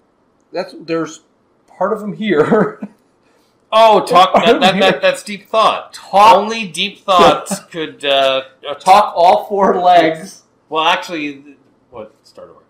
That's 0.52 0.74
there's 0.80 1.20
part 1.66 1.92
of 1.92 2.02
him 2.02 2.12
here. 2.14 2.80
oh, 3.72 4.04
talk. 4.04 4.34
That, 4.34 4.60
that, 4.60 4.80
that, 4.80 5.02
that's 5.02 5.22
deep 5.22 5.48
thought. 5.48 5.92
Talk 5.92 6.36
Only 6.36 6.66
deep 6.68 7.00
thoughts 7.00 7.58
could 7.70 8.04
uh, 8.04 8.42
talk 8.80 9.12
all 9.16 9.46
four 9.46 9.80
legs. 9.80 10.42
Well, 10.68 10.84
actually, 10.84 11.56
what 11.90 12.14
start 12.24 12.50
over? 12.50 12.60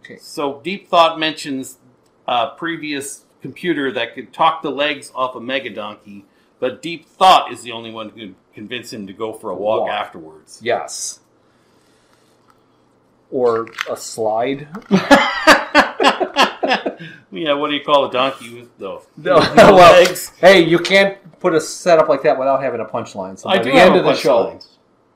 Okay. 0.00 0.18
So 0.18 0.60
deep 0.64 0.88
thought 0.88 1.18
mentions 1.18 1.78
a 2.26 2.48
previous 2.56 3.24
computer 3.42 3.92
that 3.92 4.14
could 4.14 4.32
talk 4.32 4.62
the 4.62 4.70
legs 4.70 5.12
off 5.14 5.34
a 5.36 5.40
mega 5.40 5.70
donkey, 5.70 6.24
but 6.58 6.82
deep 6.82 7.06
thought 7.06 7.52
is 7.52 7.62
the 7.62 7.72
only 7.72 7.90
one 7.90 8.10
who 8.10 8.20
could 8.20 8.34
convince 8.54 8.92
him 8.92 9.06
to 9.06 9.12
go 9.12 9.32
for 9.32 9.50
a 9.50 9.54
walk, 9.54 9.82
Walk. 9.82 9.90
afterwards. 9.90 10.60
Yes. 10.62 11.20
Or 13.30 13.68
a 13.88 13.96
slide. 13.96 14.68
yeah, 17.32 17.52
what 17.54 17.68
do 17.68 17.74
you 17.74 17.84
call 17.84 18.06
a 18.06 18.12
donkey 18.12 18.54
with 18.60 18.68
no, 18.78 19.02
No, 19.16 19.36
with 19.38 19.54
no 19.56 19.74
well, 19.74 19.92
legs? 19.92 20.30
Hey, 20.38 20.60
you 20.64 20.78
can't 20.78 21.16
put 21.40 21.54
a 21.54 21.60
setup 21.60 22.08
like 22.08 22.22
that 22.22 22.38
without 22.38 22.62
having 22.62 22.80
a 22.80 22.84
punchline. 22.84 23.38
So 23.38 23.48
by 23.48 23.54
I 23.56 23.58
the 23.58 23.64
do 23.64 23.70
end 23.70 23.94
have 23.94 23.96
of 23.96 24.04
the 24.04 24.14
show, 24.14 24.44
punchline. 24.46 24.66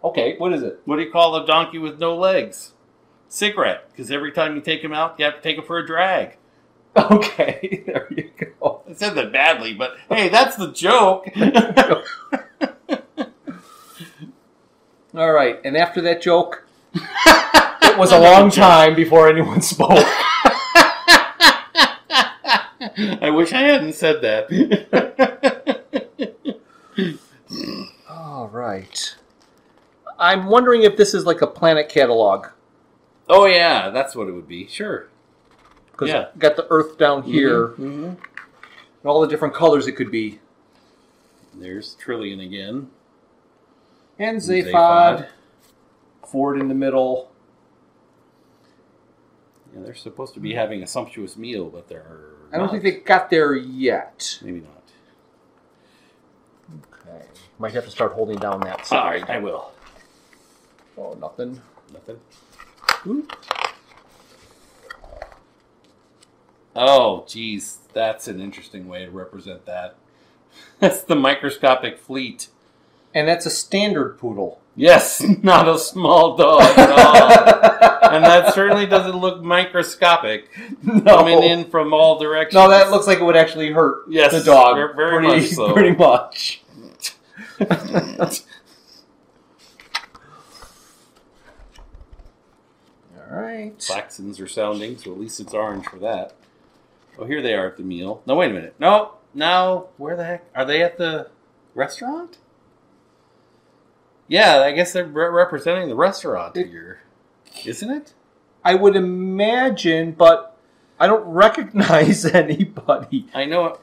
okay, 0.05 0.37
what 0.38 0.53
is 0.53 0.62
it? 0.62 0.81
What 0.85 0.97
do 0.97 1.03
you 1.03 1.11
call 1.11 1.37
a 1.37 1.47
donkey 1.47 1.79
with 1.79 1.99
no 1.99 2.16
legs? 2.16 2.73
Cigarette, 3.29 3.88
because 3.90 4.11
every 4.11 4.31
time 4.33 4.55
you 4.55 4.61
take 4.61 4.83
him 4.83 4.92
out, 4.92 5.16
you 5.18 5.25
have 5.25 5.35
to 5.37 5.40
take 5.40 5.57
him 5.59 5.64
for 5.64 5.79
a 5.79 5.87
drag. 5.87 6.37
Okay, 6.97 7.83
there 7.88 8.07
you 8.16 8.31
go. 8.61 8.83
I 8.88 8.92
said 8.92 9.16
that 9.16 9.33
badly, 9.33 9.75
but 9.75 9.97
hey, 10.09 10.29
that's 10.29 10.55
the 10.55 10.70
joke. 10.70 11.27
All 15.16 15.33
right, 15.33 15.61
and 15.64 15.77
after 15.77 16.01
that 16.03 16.23
joke, 16.23 16.64
it 16.94 17.99
was 17.99 18.12
a 18.12 18.18
long 18.20 18.49
time 18.51 18.94
before 18.94 19.29
anyone 19.29 19.61
spoke. 19.61 20.07
I 23.23 23.31
wish 23.31 23.53
I 23.53 23.61
hadn't 23.63 23.95
said 23.95 24.23
that. 24.23 24.49
All 28.09 28.49
right. 28.49 29.17
I'm 30.19 30.47
wondering 30.47 30.83
if 30.83 30.97
this 30.97 31.13
is 31.15 31.25
like 31.27 31.43
a 31.43 31.47
planet 31.47 31.89
catalog 31.89 32.47
oh 33.29 33.47
yeah, 33.47 33.89
that's 33.91 34.15
what 34.15 34.29
it 34.29 34.33
would 34.33 34.47
be. 34.49 34.67
Sure. 34.69 35.09
because 35.91 36.09
Yeah. 36.11 36.27
got 36.39 36.57
the 36.57 36.67
Earth 36.71 36.99
down 36.99 37.23
here 37.23 37.69
Mm-hmm. 37.69 38.05
and 38.05 38.19
all 39.05 39.21
the 39.23 39.27
different 39.29 39.55
colors 39.55 39.87
it 39.87 39.93
could 39.93 40.11
be. 40.11 40.41
There's 41.55 41.97
Trillian 41.97 42.45
again. 42.45 42.91
And 44.19 44.39
Zaphod. 44.39 44.73
Zaphod, 44.73 45.29
Ford 46.29 46.61
in 46.61 46.69
the 46.69 46.75
middle. 46.75 47.31
Yeah, 49.75 49.81
they're 49.83 49.95
supposed 49.95 50.35
to 50.35 50.41
be 50.41 50.53
having 50.55 50.83
a 50.83 50.87
sumptuous 50.87 51.37
meal, 51.37 51.69
but 51.71 51.89
they're. 51.89 52.34
I 52.55 52.59
don't 52.59 52.71
think 52.71 52.85
they 52.85 52.93
got 52.93 53.31
there 53.31 53.57
yet. 53.57 54.38
Maybe 54.40 54.61
not. 54.61 54.71
Okay. 57.09 57.27
Might 57.59 57.73
have 57.73 57.85
to 57.85 57.90
start 57.90 58.12
holding 58.12 58.38
down 58.38 58.61
that 58.61 58.79
All 58.79 58.85
side. 58.85 59.23
right, 59.23 59.31
I 59.31 59.38
will. 59.38 59.73
Oh, 60.97 61.14
nothing. 61.21 61.61
Nothing. 61.93 62.21
Oh, 66.77 67.25
geez, 67.29 67.79
that's 67.93 68.29
an 68.29 68.40
interesting 68.40 68.87
way 68.88 69.05
to 69.05 69.11
represent 69.11 69.67
that. 69.67 69.97
That's 70.79 71.03
the 71.03 71.17
microscopic 71.17 71.99
fleet. 71.99 72.47
And 73.12 73.27
that's 73.27 73.47
a 73.47 73.51
standard 73.51 74.19
poodle. 74.19 74.61
Yes, 74.77 75.21
not 75.43 75.69
a 75.69 75.79
small 75.79 76.37
dog 76.37 76.63
at 76.63 76.91
all. 76.91 78.11
and 78.13 78.25
that 78.25 78.55
certainly 78.55 78.87
doesn't 78.87 79.17
look 79.17 79.43
microscopic. 79.43 80.49
no. 80.83 81.01
Coming 81.03 81.43
in 81.43 81.71
from 81.71 81.93
all 81.95 82.19
directions. 82.19 82.55
No, 82.55 82.69
that 82.69 82.91
looks 82.91 83.07
like 83.07 83.19
it 83.19 83.25
would 83.25 83.37
actually 83.37 83.71
hurt 83.71 84.05
Yes, 84.09 84.33
the 84.33 84.43
dog. 84.43 84.77
ver- 84.77 84.95
very 84.95 85.25
pretty, 85.25 85.43
much 85.43 85.51
so. 85.55 85.73
Pretty 85.75 85.97
much. 85.97 86.63
All 93.31 93.41
right. 93.41 93.81
Saxons 93.81 94.41
are 94.41 94.49
sounding, 94.49 94.99
so 94.99 95.13
at 95.13 95.19
least 95.21 95.41
it's 95.41 95.55
orange 95.55 95.87
for 95.87 95.99
that. 95.99 96.35
Oh, 97.19 97.25
here 97.25 97.41
they 97.43 97.55
are 97.55 97.67
at 97.67 97.77
the 97.77 97.83
meal. 97.83 98.23
No, 98.27 98.35
wait 98.35 98.51
a 98.51 98.55
minute. 98.55 98.75
No, 98.79 99.13
now, 99.35 99.87
Where 99.97 100.17
the 100.17 100.25
heck 100.25 100.45
are 100.55 100.65
they 100.65 100.83
at 100.83 100.99
the 100.99 101.29
restaurant? 101.75 102.39
Yeah, 104.29 104.61
I 104.61 104.73
guess 104.73 104.93
they're 104.93 105.05
re- 105.05 105.29
representing 105.29 105.89
the 105.89 105.95
restaurant 105.97 106.57
It- 106.57 106.69
here, 106.69 107.01
isn't 107.65 107.91
it? 107.91 108.15
I 108.65 108.75
would 108.75 108.97
imagine, 108.97 110.13
but 110.13 110.57
I 110.99 111.07
don't 111.07 111.25
recognize 111.27 112.25
anybody. 112.35 113.27
I 113.35 113.45
know. 113.45 113.67
It. 113.67 113.81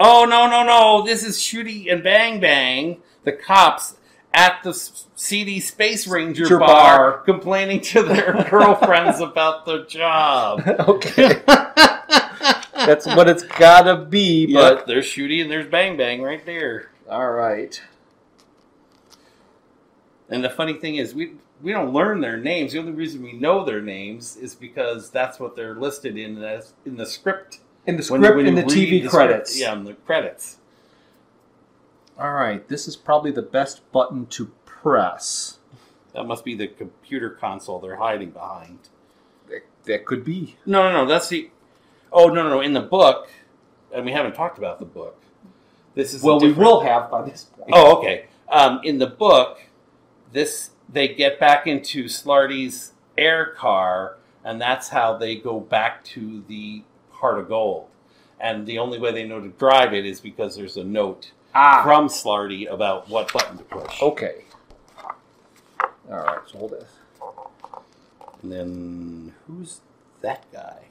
Oh 0.00 0.24
no, 0.24 0.48
no, 0.48 0.64
no! 0.64 1.04
This 1.04 1.22
is 1.22 1.36
Shooty 1.38 1.92
and 1.92 2.02
Bang 2.02 2.40
Bang, 2.40 3.02
the 3.24 3.32
cops 3.32 3.96
at 4.32 4.62
the 4.64 4.72
CD 5.14 5.60
Space 5.60 6.08
Ranger 6.08 6.58
bar, 6.58 6.66
bar. 6.66 7.18
complaining 7.18 7.80
to 7.82 8.02
their 8.02 8.44
girlfriends 8.50 9.20
about 9.20 9.64
their 9.66 9.84
job. 9.84 10.62
okay. 10.88 11.40
That's 12.74 13.06
what 13.06 13.28
it's 13.28 13.44
gotta 13.44 13.96
be, 14.04 14.52
But 14.52 14.78
but 14.78 14.86
there's 14.86 15.06
Shooty 15.06 15.40
and 15.42 15.50
there's 15.50 15.66
Bang 15.68 15.96
Bang 15.96 16.22
right 16.22 16.44
there. 16.44 16.90
all 17.08 17.30
right. 17.30 17.80
And 20.34 20.42
the 20.42 20.50
funny 20.50 20.74
thing 20.74 20.96
is, 20.96 21.14
we 21.14 21.34
we 21.62 21.70
don't 21.70 21.92
learn 21.92 22.20
their 22.20 22.36
names. 22.36 22.72
The 22.72 22.80
only 22.80 22.90
reason 22.90 23.22
we 23.22 23.32
know 23.32 23.64
their 23.64 23.80
names 23.80 24.36
is 24.36 24.54
because 24.54 25.10
that's 25.10 25.38
what 25.38 25.54
they're 25.54 25.76
listed 25.76 26.18
in 26.18 26.42
as 26.42 26.74
in 26.84 26.96
the 26.96 27.06
script. 27.06 27.60
In 27.86 27.96
the 27.96 28.02
script, 28.02 28.36
when 28.36 28.46
in 28.46 28.56
the 28.56 28.64
TV 28.64 29.02
the 29.02 29.08
credits. 29.08 29.52
Script, 29.52 29.62
yeah, 29.62 29.78
in 29.78 29.84
the 29.84 29.94
credits. 29.94 30.58
All 32.18 32.32
right. 32.32 32.66
This 32.66 32.88
is 32.88 32.96
probably 32.96 33.30
the 33.30 33.42
best 33.42 33.80
button 33.92 34.26
to 34.26 34.46
press. 34.64 35.58
That 36.14 36.24
must 36.24 36.44
be 36.44 36.56
the 36.56 36.66
computer 36.66 37.30
console 37.30 37.78
they're 37.78 37.96
hiding 37.96 38.30
behind. 38.30 38.78
That, 39.48 39.62
that 39.84 40.04
could 40.04 40.24
be. 40.24 40.56
No, 40.66 40.90
no, 40.90 41.04
no. 41.04 41.06
That's 41.06 41.28
the. 41.28 41.50
Oh 42.12 42.26
no, 42.26 42.42
no, 42.42 42.48
no. 42.48 42.60
In 42.60 42.72
the 42.72 42.80
book, 42.80 43.30
and 43.92 44.04
we 44.04 44.10
haven't 44.10 44.34
talked 44.34 44.58
about 44.58 44.80
the 44.80 44.84
book. 44.84 45.20
This 45.94 46.12
is 46.12 46.22
Well, 46.22 46.40
we 46.40 46.50
will 46.52 46.80
have 46.80 47.08
by 47.08 47.22
this 47.22 47.44
point. 47.44 47.70
Oh, 47.72 47.98
okay. 47.98 48.26
Um, 48.48 48.80
in 48.82 48.98
the 48.98 49.06
book, 49.06 49.60
this 50.34 50.70
they 50.92 51.08
get 51.08 51.40
back 51.40 51.66
into 51.66 52.04
Slarty's 52.04 52.92
air 53.16 53.46
car, 53.56 54.16
and 54.44 54.60
that's 54.60 54.90
how 54.90 55.16
they 55.16 55.36
go 55.36 55.58
back 55.58 56.04
to 56.04 56.42
the 56.46 56.82
heart 57.12 57.38
of 57.38 57.48
gold. 57.48 57.88
And 58.38 58.66
the 58.66 58.78
only 58.78 58.98
way 58.98 59.12
they 59.12 59.24
know 59.26 59.40
to 59.40 59.48
drive 59.48 59.94
it 59.94 60.04
is 60.04 60.20
because 60.20 60.56
there's 60.56 60.76
a 60.76 60.84
note 60.84 61.30
Ah. 61.54 61.82
from 61.84 62.08
Slarty 62.08 62.70
about 62.70 63.08
what 63.08 63.32
button 63.32 63.56
to 63.56 63.64
push. 63.64 64.02
Okay. 64.02 64.44
All 66.10 66.18
right. 66.18 66.40
So 66.46 66.58
hold 66.58 66.72
this. 66.72 66.90
And 68.42 68.52
then 68.52 69.34
who's 69.46 69.80
that 70.20 70.44
guy? 70.52 70.88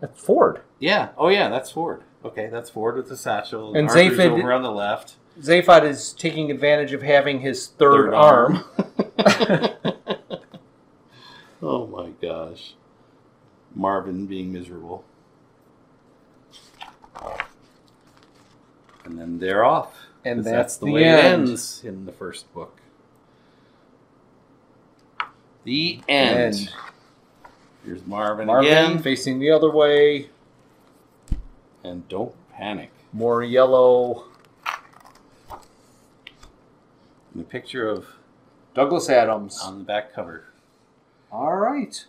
That's 0.00 0.18
Ford. 0.20 0.62
Yeah. 0.78 1.10
Oh, 1.16 1.28
yeah. 1.28 1.48
That's 1.48 1.70
Ford. 1.70 2.02
Okay, 2.24 2.48
that's 2.48 2.70
Ford 2.70 2.96
with 2.96 3.08
the 3.08 3.16
satchel. 3.16 3.74
And 3.76 3.88
Zaphod- 3.88 4.30
over 4.38 4.52
on 4.52 4.62
the 4.62 4.72
left. 4.72 5.14
Zaphod 5.38 5.84
is 5.84 6.12
taking 6.12 6.50
advantage 6.50 6.92
of 6.92 7.02
having 7.02 7.40
his 7.40 7.66
third, 7.68 8.12
arm. 8.14 8.64
oh 11.62 11.86
my 11.86 12.10
gosh. 12.20 12.74
Marvin 13.74 14.26
being 14.26 14.52
miserable. 14.52 15.04
And 19.04 19.18
then 19.18 19.38
they're 19.38 19.64
off. 19.64 20.06
And 20.24 20.38
'Cause 20.44 20.44
that's 20.52 20.76
the, 20.76 20.86
the 20.86 20.92
way 20.92 21.04
end. 21.04 21.18
it 21.18 21.48
ends 21.50 21.82
in 21.84 22.04
the 22.04 22.12
first 22.12 22.52
book. 22.52 22.80
The 25.64 26.00
end. 26.08 26.38
End. 26.54 26.72
Here's 27.84 28.06
Marvin, 28.06 28.46
Marvin 28.46 28.66
again. 28.70 28.98
facing 29.02 29.38
the 29.38 29.50
other 29.50 29.70
way. 29.70 30.28
And 31.82 32.06
don't 32.08 32.34
panic. 32.52 32.90
More 33.12 33.42
yellow. 33.42 34.24
And 37.34 37.42
a 37.42 37.46
picture 37.46 37.88
of 37.88 38.06
Douglas 38.74 39.08
Adams. 39.08 39.60
on 39.62 39.78
the 39.78 39.84
back 39.84 40.12
cover. 40.14 40.44
All 41.32 41.56
right. 41.56 42.04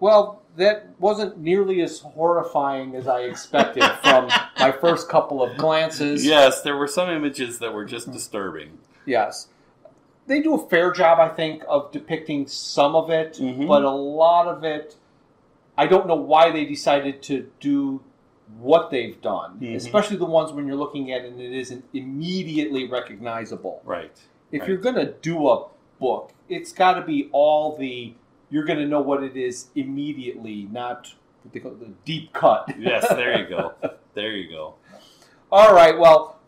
Well, 0.00 0.42
that 0.56 0.88
wasn't 0.98 1.38
nearly 1.38 1.80
as 1.82 2.00
horrifying 2.00 2.94
as 2.96 3.06
I 3.06 3.20
expected 3.20 3.82
from 4.02 4.28
my 4.58 4.72
first 4.72 5.08
couple 5.08 5.42
of 5.42 5.56
glances. 5.56 6.24
Yes, 6.24 6.62
there 6.62 6.76
were 6.76 6.86
some 6.88 7.08
images 7.10 7.58
that 7.60 7.72
were 7.72 7.84
just 7.84 8.10
disturbing. 8.12 8.78
Yes. 9.06 9.48
They 10.26 10.40
do 10.42 10.54
a 10.54 10.68
fair 10.68 10.90
job, 10.92 11.18
I 11.20 11.28
think, 11.28 11.62
of 11.68 11.92
depicting 11.92 12.46
some 12.48 12.96
of 12.96 13.10
it, 13.10 13.34
Mhm. 13.34 13.68
but 13.68 13.84
a 13.84 13.90
lot 13.90 14.48
of 14.48 14.64
it, 14.64 14.96
I 15.78 15.86
don't 15.86 16.06
know 16.06 16.16
why 16.16 16.50
they 16.50 16.64
decided 16.64 17.22
to 17.24 17.50
do 17.60 18.02
what 18.58 18.90
they've 18.90 19.20
done, 19.22 19.58
Mhm. 19.60 19.76
especially 19.76 20.16
the 20.16 20.24
ones 20.24 20.52
when 20.52 20.66
you're 20.66 20.76
looking 20.76 21.12
at 21.12 21.24
it 21.24 21.32
and 21.32 21.40
it 21.40 21.52
isn't 21.52 21.84
immediately 21.94 22.88
recognizable. 22.88 23.80
Right. 23.84 24.16
If 24.52 24.60
Right. 24.62 24.68
you're 24.68 24.78
going 24.78 24.94
to 24.96 25.12
do 25.20 25.48
a 25.48 25.66
book, 25.98 26.32
it's 26.48 26.72
got 26.72 26.94
to 26.94 27.02
be 27.02 27.28
all 27.32 27.76
the, 27.76 28.14
you're 28.50 28.64
going 28.64 28.78
to 28.78 28.86
know 28.86 29.00
what 29.00 29.22
it 29.22 29.36
is 29.36 29.66
immediately, 29.74 30.68
not 30.70 31.12
what 31.42 31.52
they 31.52 31.60
call 31.60 31.72
the 31.72 31.90
deep 32.04 32.32
cut. 32.32 32.72
Yes, 32.78 33.08
there 33.08 33.38
you 33.38 33.46
go. 33.48 33.74
There 34.14 34.30
you 34.32 34.48
go. 34.48 34.76
All 35.52 35.74
right. 35.74 35.98
Well, 35.98 36.38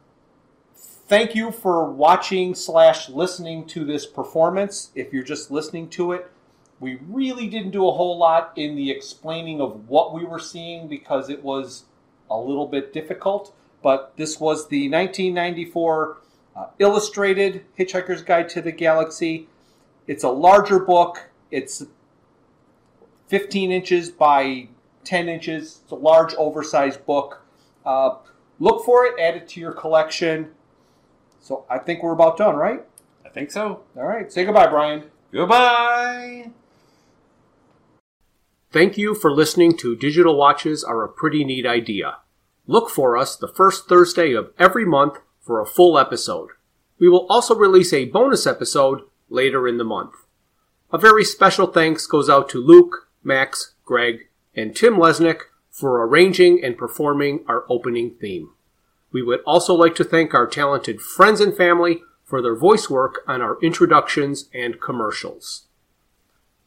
thank 0.74 1.34
you 1.34 1.50
for 1.52 1.84
watching 1.84 2.54
slash 2.54 3.10
listening 3.10 3.66
to 3.66 3.84
this 3.84 4.06
performance. 4.06 4.90
If 4.94 5.12
you're 5.12 5.22
just 5.22 5.50
listening 5.50 5.90
to 5.90 6.12
it, 6.12 6.30
we 6.80 6.98
really 7.06 7.46
didn't 7.46 7.72
do 7.72 7.86
a 7.86 7.92
whole 7.92 8.16
lot 8.16 8.52
in 8.56 8.74
the 8.74 8.90
explaining 8.90 9.60
of 9.60 9.86
what 9.88 10.14
we 10.14 10.24
were 10.24 10.38
seeing 10.38 10.88
because 10.88 11.28
it 11.28 11.44
was 11.44 11.84
a 12.30 12.38
little 12.38 12.66
bit 12.66 12.94
difficult. 12.94 13.54
But 13.82 14.14
this 14.16 14.40
was 14.40 14.68
the 14.68 14.88
1994 14.88 16.16
uh, 16.58 16.66
illustrated 16.78 17.64
Hitchhiker's 17.78 18.22
Guide 18.22 18.48
to 18.50 18.60
the 18.60 18.72
Galaxy. 18.72 19.48
It's 20.06 20.24
a 20.24 20.28
larger 20.28 20.80
book. 20.80 21.30
It's 21.50 21.84
15 23.28 23.70
inches 23.70 24.10
by 24.10 24.68
10 25.04 25.28
inches. 25.28 25.80
It's 25.82 25.92
a 25.92 25.96
large, 25.96 26.34
oversized 26.34 27.06
book. 27.06 27.42
Uh, 27.86 28.16
look 28.58 28.84
for 28.84 29.04
it, 29.04 29.14
add 29.20 29.36
it 29.36 29.48
to 29.50 29.60
your 29.60 29.72
collection. 29.72 30.50
So 31.40 31.64
I 31.70 31.78
think 31.78 32.02
we're 32.02 32.12
about 32.12 32.36
done, 32.36 32.56
right? 32.56 32.84
I 33.24 33.28
think 33.28 33.50
so. 33.50 33.84
All 33.96 34.06
right. 34.06 34.32
Say 34.32 34.44
goodbye, 34.44 34.66
Brian. 34.66 35.04
Goodbye. 35.32 36.50
Thank 38.70 38.98
you 38.98 39.14
for 39.14 39.30
listening 39.30 39.76
to 39.78 39.96
Digital 39.96 40.36
Watches 40.36 40.82
Are 40.82 41.04
a 41.04 41.08
Pretty 41.08 41.44
Neat 41.44 41.66
Idea. 41.66 42.18
Look 42.66 42.90
for 42.90 43.16
us 43.16 43.36
the 43.36 43.48
first 43.48 43.88
Thursday 43.88 44.34
of 44.34 44.52
every 44.58 44.84
month 44.84 45.18
for 45.48 45.60
a 45.62 45.66
full 45.66 45.98
episode. 45.98 46.50
We 47.00 47.08
will 47.08 47.26
also 47.30 47.54
release 47.54 47.94
a 47.94 48.04
bonus 48.04 48.46
episode 48.46 49.00
later 49.30 49.66
in 49.66 49.78
the 49.78 49.84
month. 49.84 50.12
A 50.92 50.98
very 50.98 51.24
special 51.24 51.66
thanks 51.66 52.06
goes 52.06 52.28
out 52.28 52.50
to 52.50 52.58
Luke, 52.58 53.08
Max, 53.24 53.72
Greg, 53.86 54.28
and 54.54 54.76
Tim 54.76 54.96
Lesnick 54.96 55.44
for 55.70 56.06
arranging 56.06 56.62
and 56.62 56.76
performing 56.76 57.46
our 57.48 57.64
opening 57.70 58.16
theme. 58.20 58.50
We 59.10 59.22
would 59.22 59.40
also 59.46 59.72
like 59.72 59.94
to 59.94 60.04
thank 60.04 60.34
our 60.34 60.46
talented 60.46 61.00
friends 61.00 61.40
and 61.40 61.56
family 61.56 62.02
for 62.24 62.42
their 62.42 62.54
voice 62.54 62.90
work 62.90 63.20
on 63.26 63.40
our 63.40 63.58
introductions 63.62 64.50
and 64.52 64.82
commercials. 64.82 65.68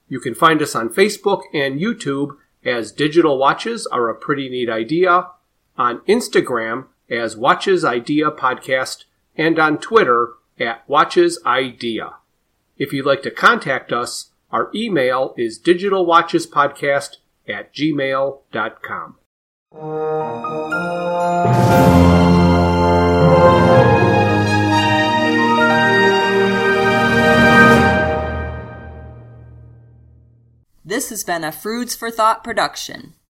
You 0.08 0.20
can 0.20 0.36
find 0.36 0.62
us 0.62 0.76
on 0.76 0.88
Facebook 0.88 1.42
and 1.52 1.80
YouTube 1.80 2.36
as 2.64 2.92
Digital 2.92 3.36
Watches 3.38 3.88
Are 3.88 4.08
a 4.08 4.14
Pretty 4.14 4.48
Neat 4.48 4.70
Idea, 4.70 5.30
on 5.76 5.98
Instagram 6.02 6.86
as 7.10 7.36
Watches 7.36 7.84
Idea 7.84 8.30
Podcast, 8.30 9.02
and 9.36 9.58
on 9.58 9.78
Twitter 9.78 10.34
at 10.60 10.88
Watches 10.88 11.40
Idea. 11.44 12.14
If 12.78 12.92
you'd 12.92 13.06
like 13.06 13.24
to 13.24 13.32
contact 13.32 13.92
us, 13.92 14.30
our 14.52 14.70
email 14.72 15.34
is 15.36 15.58
digitalwatchespodcast 15.58 17.16
at 17.48 17.74
gmail.com. 17.74 19.16
This 30.86 31.08
has 31.08 31.24
been 31.24 31.44
a 31.44 31.50
Fruits 31.50 31.94
for 31.94 32.10
Thought 32.10 32.44
production. 32.44 33.14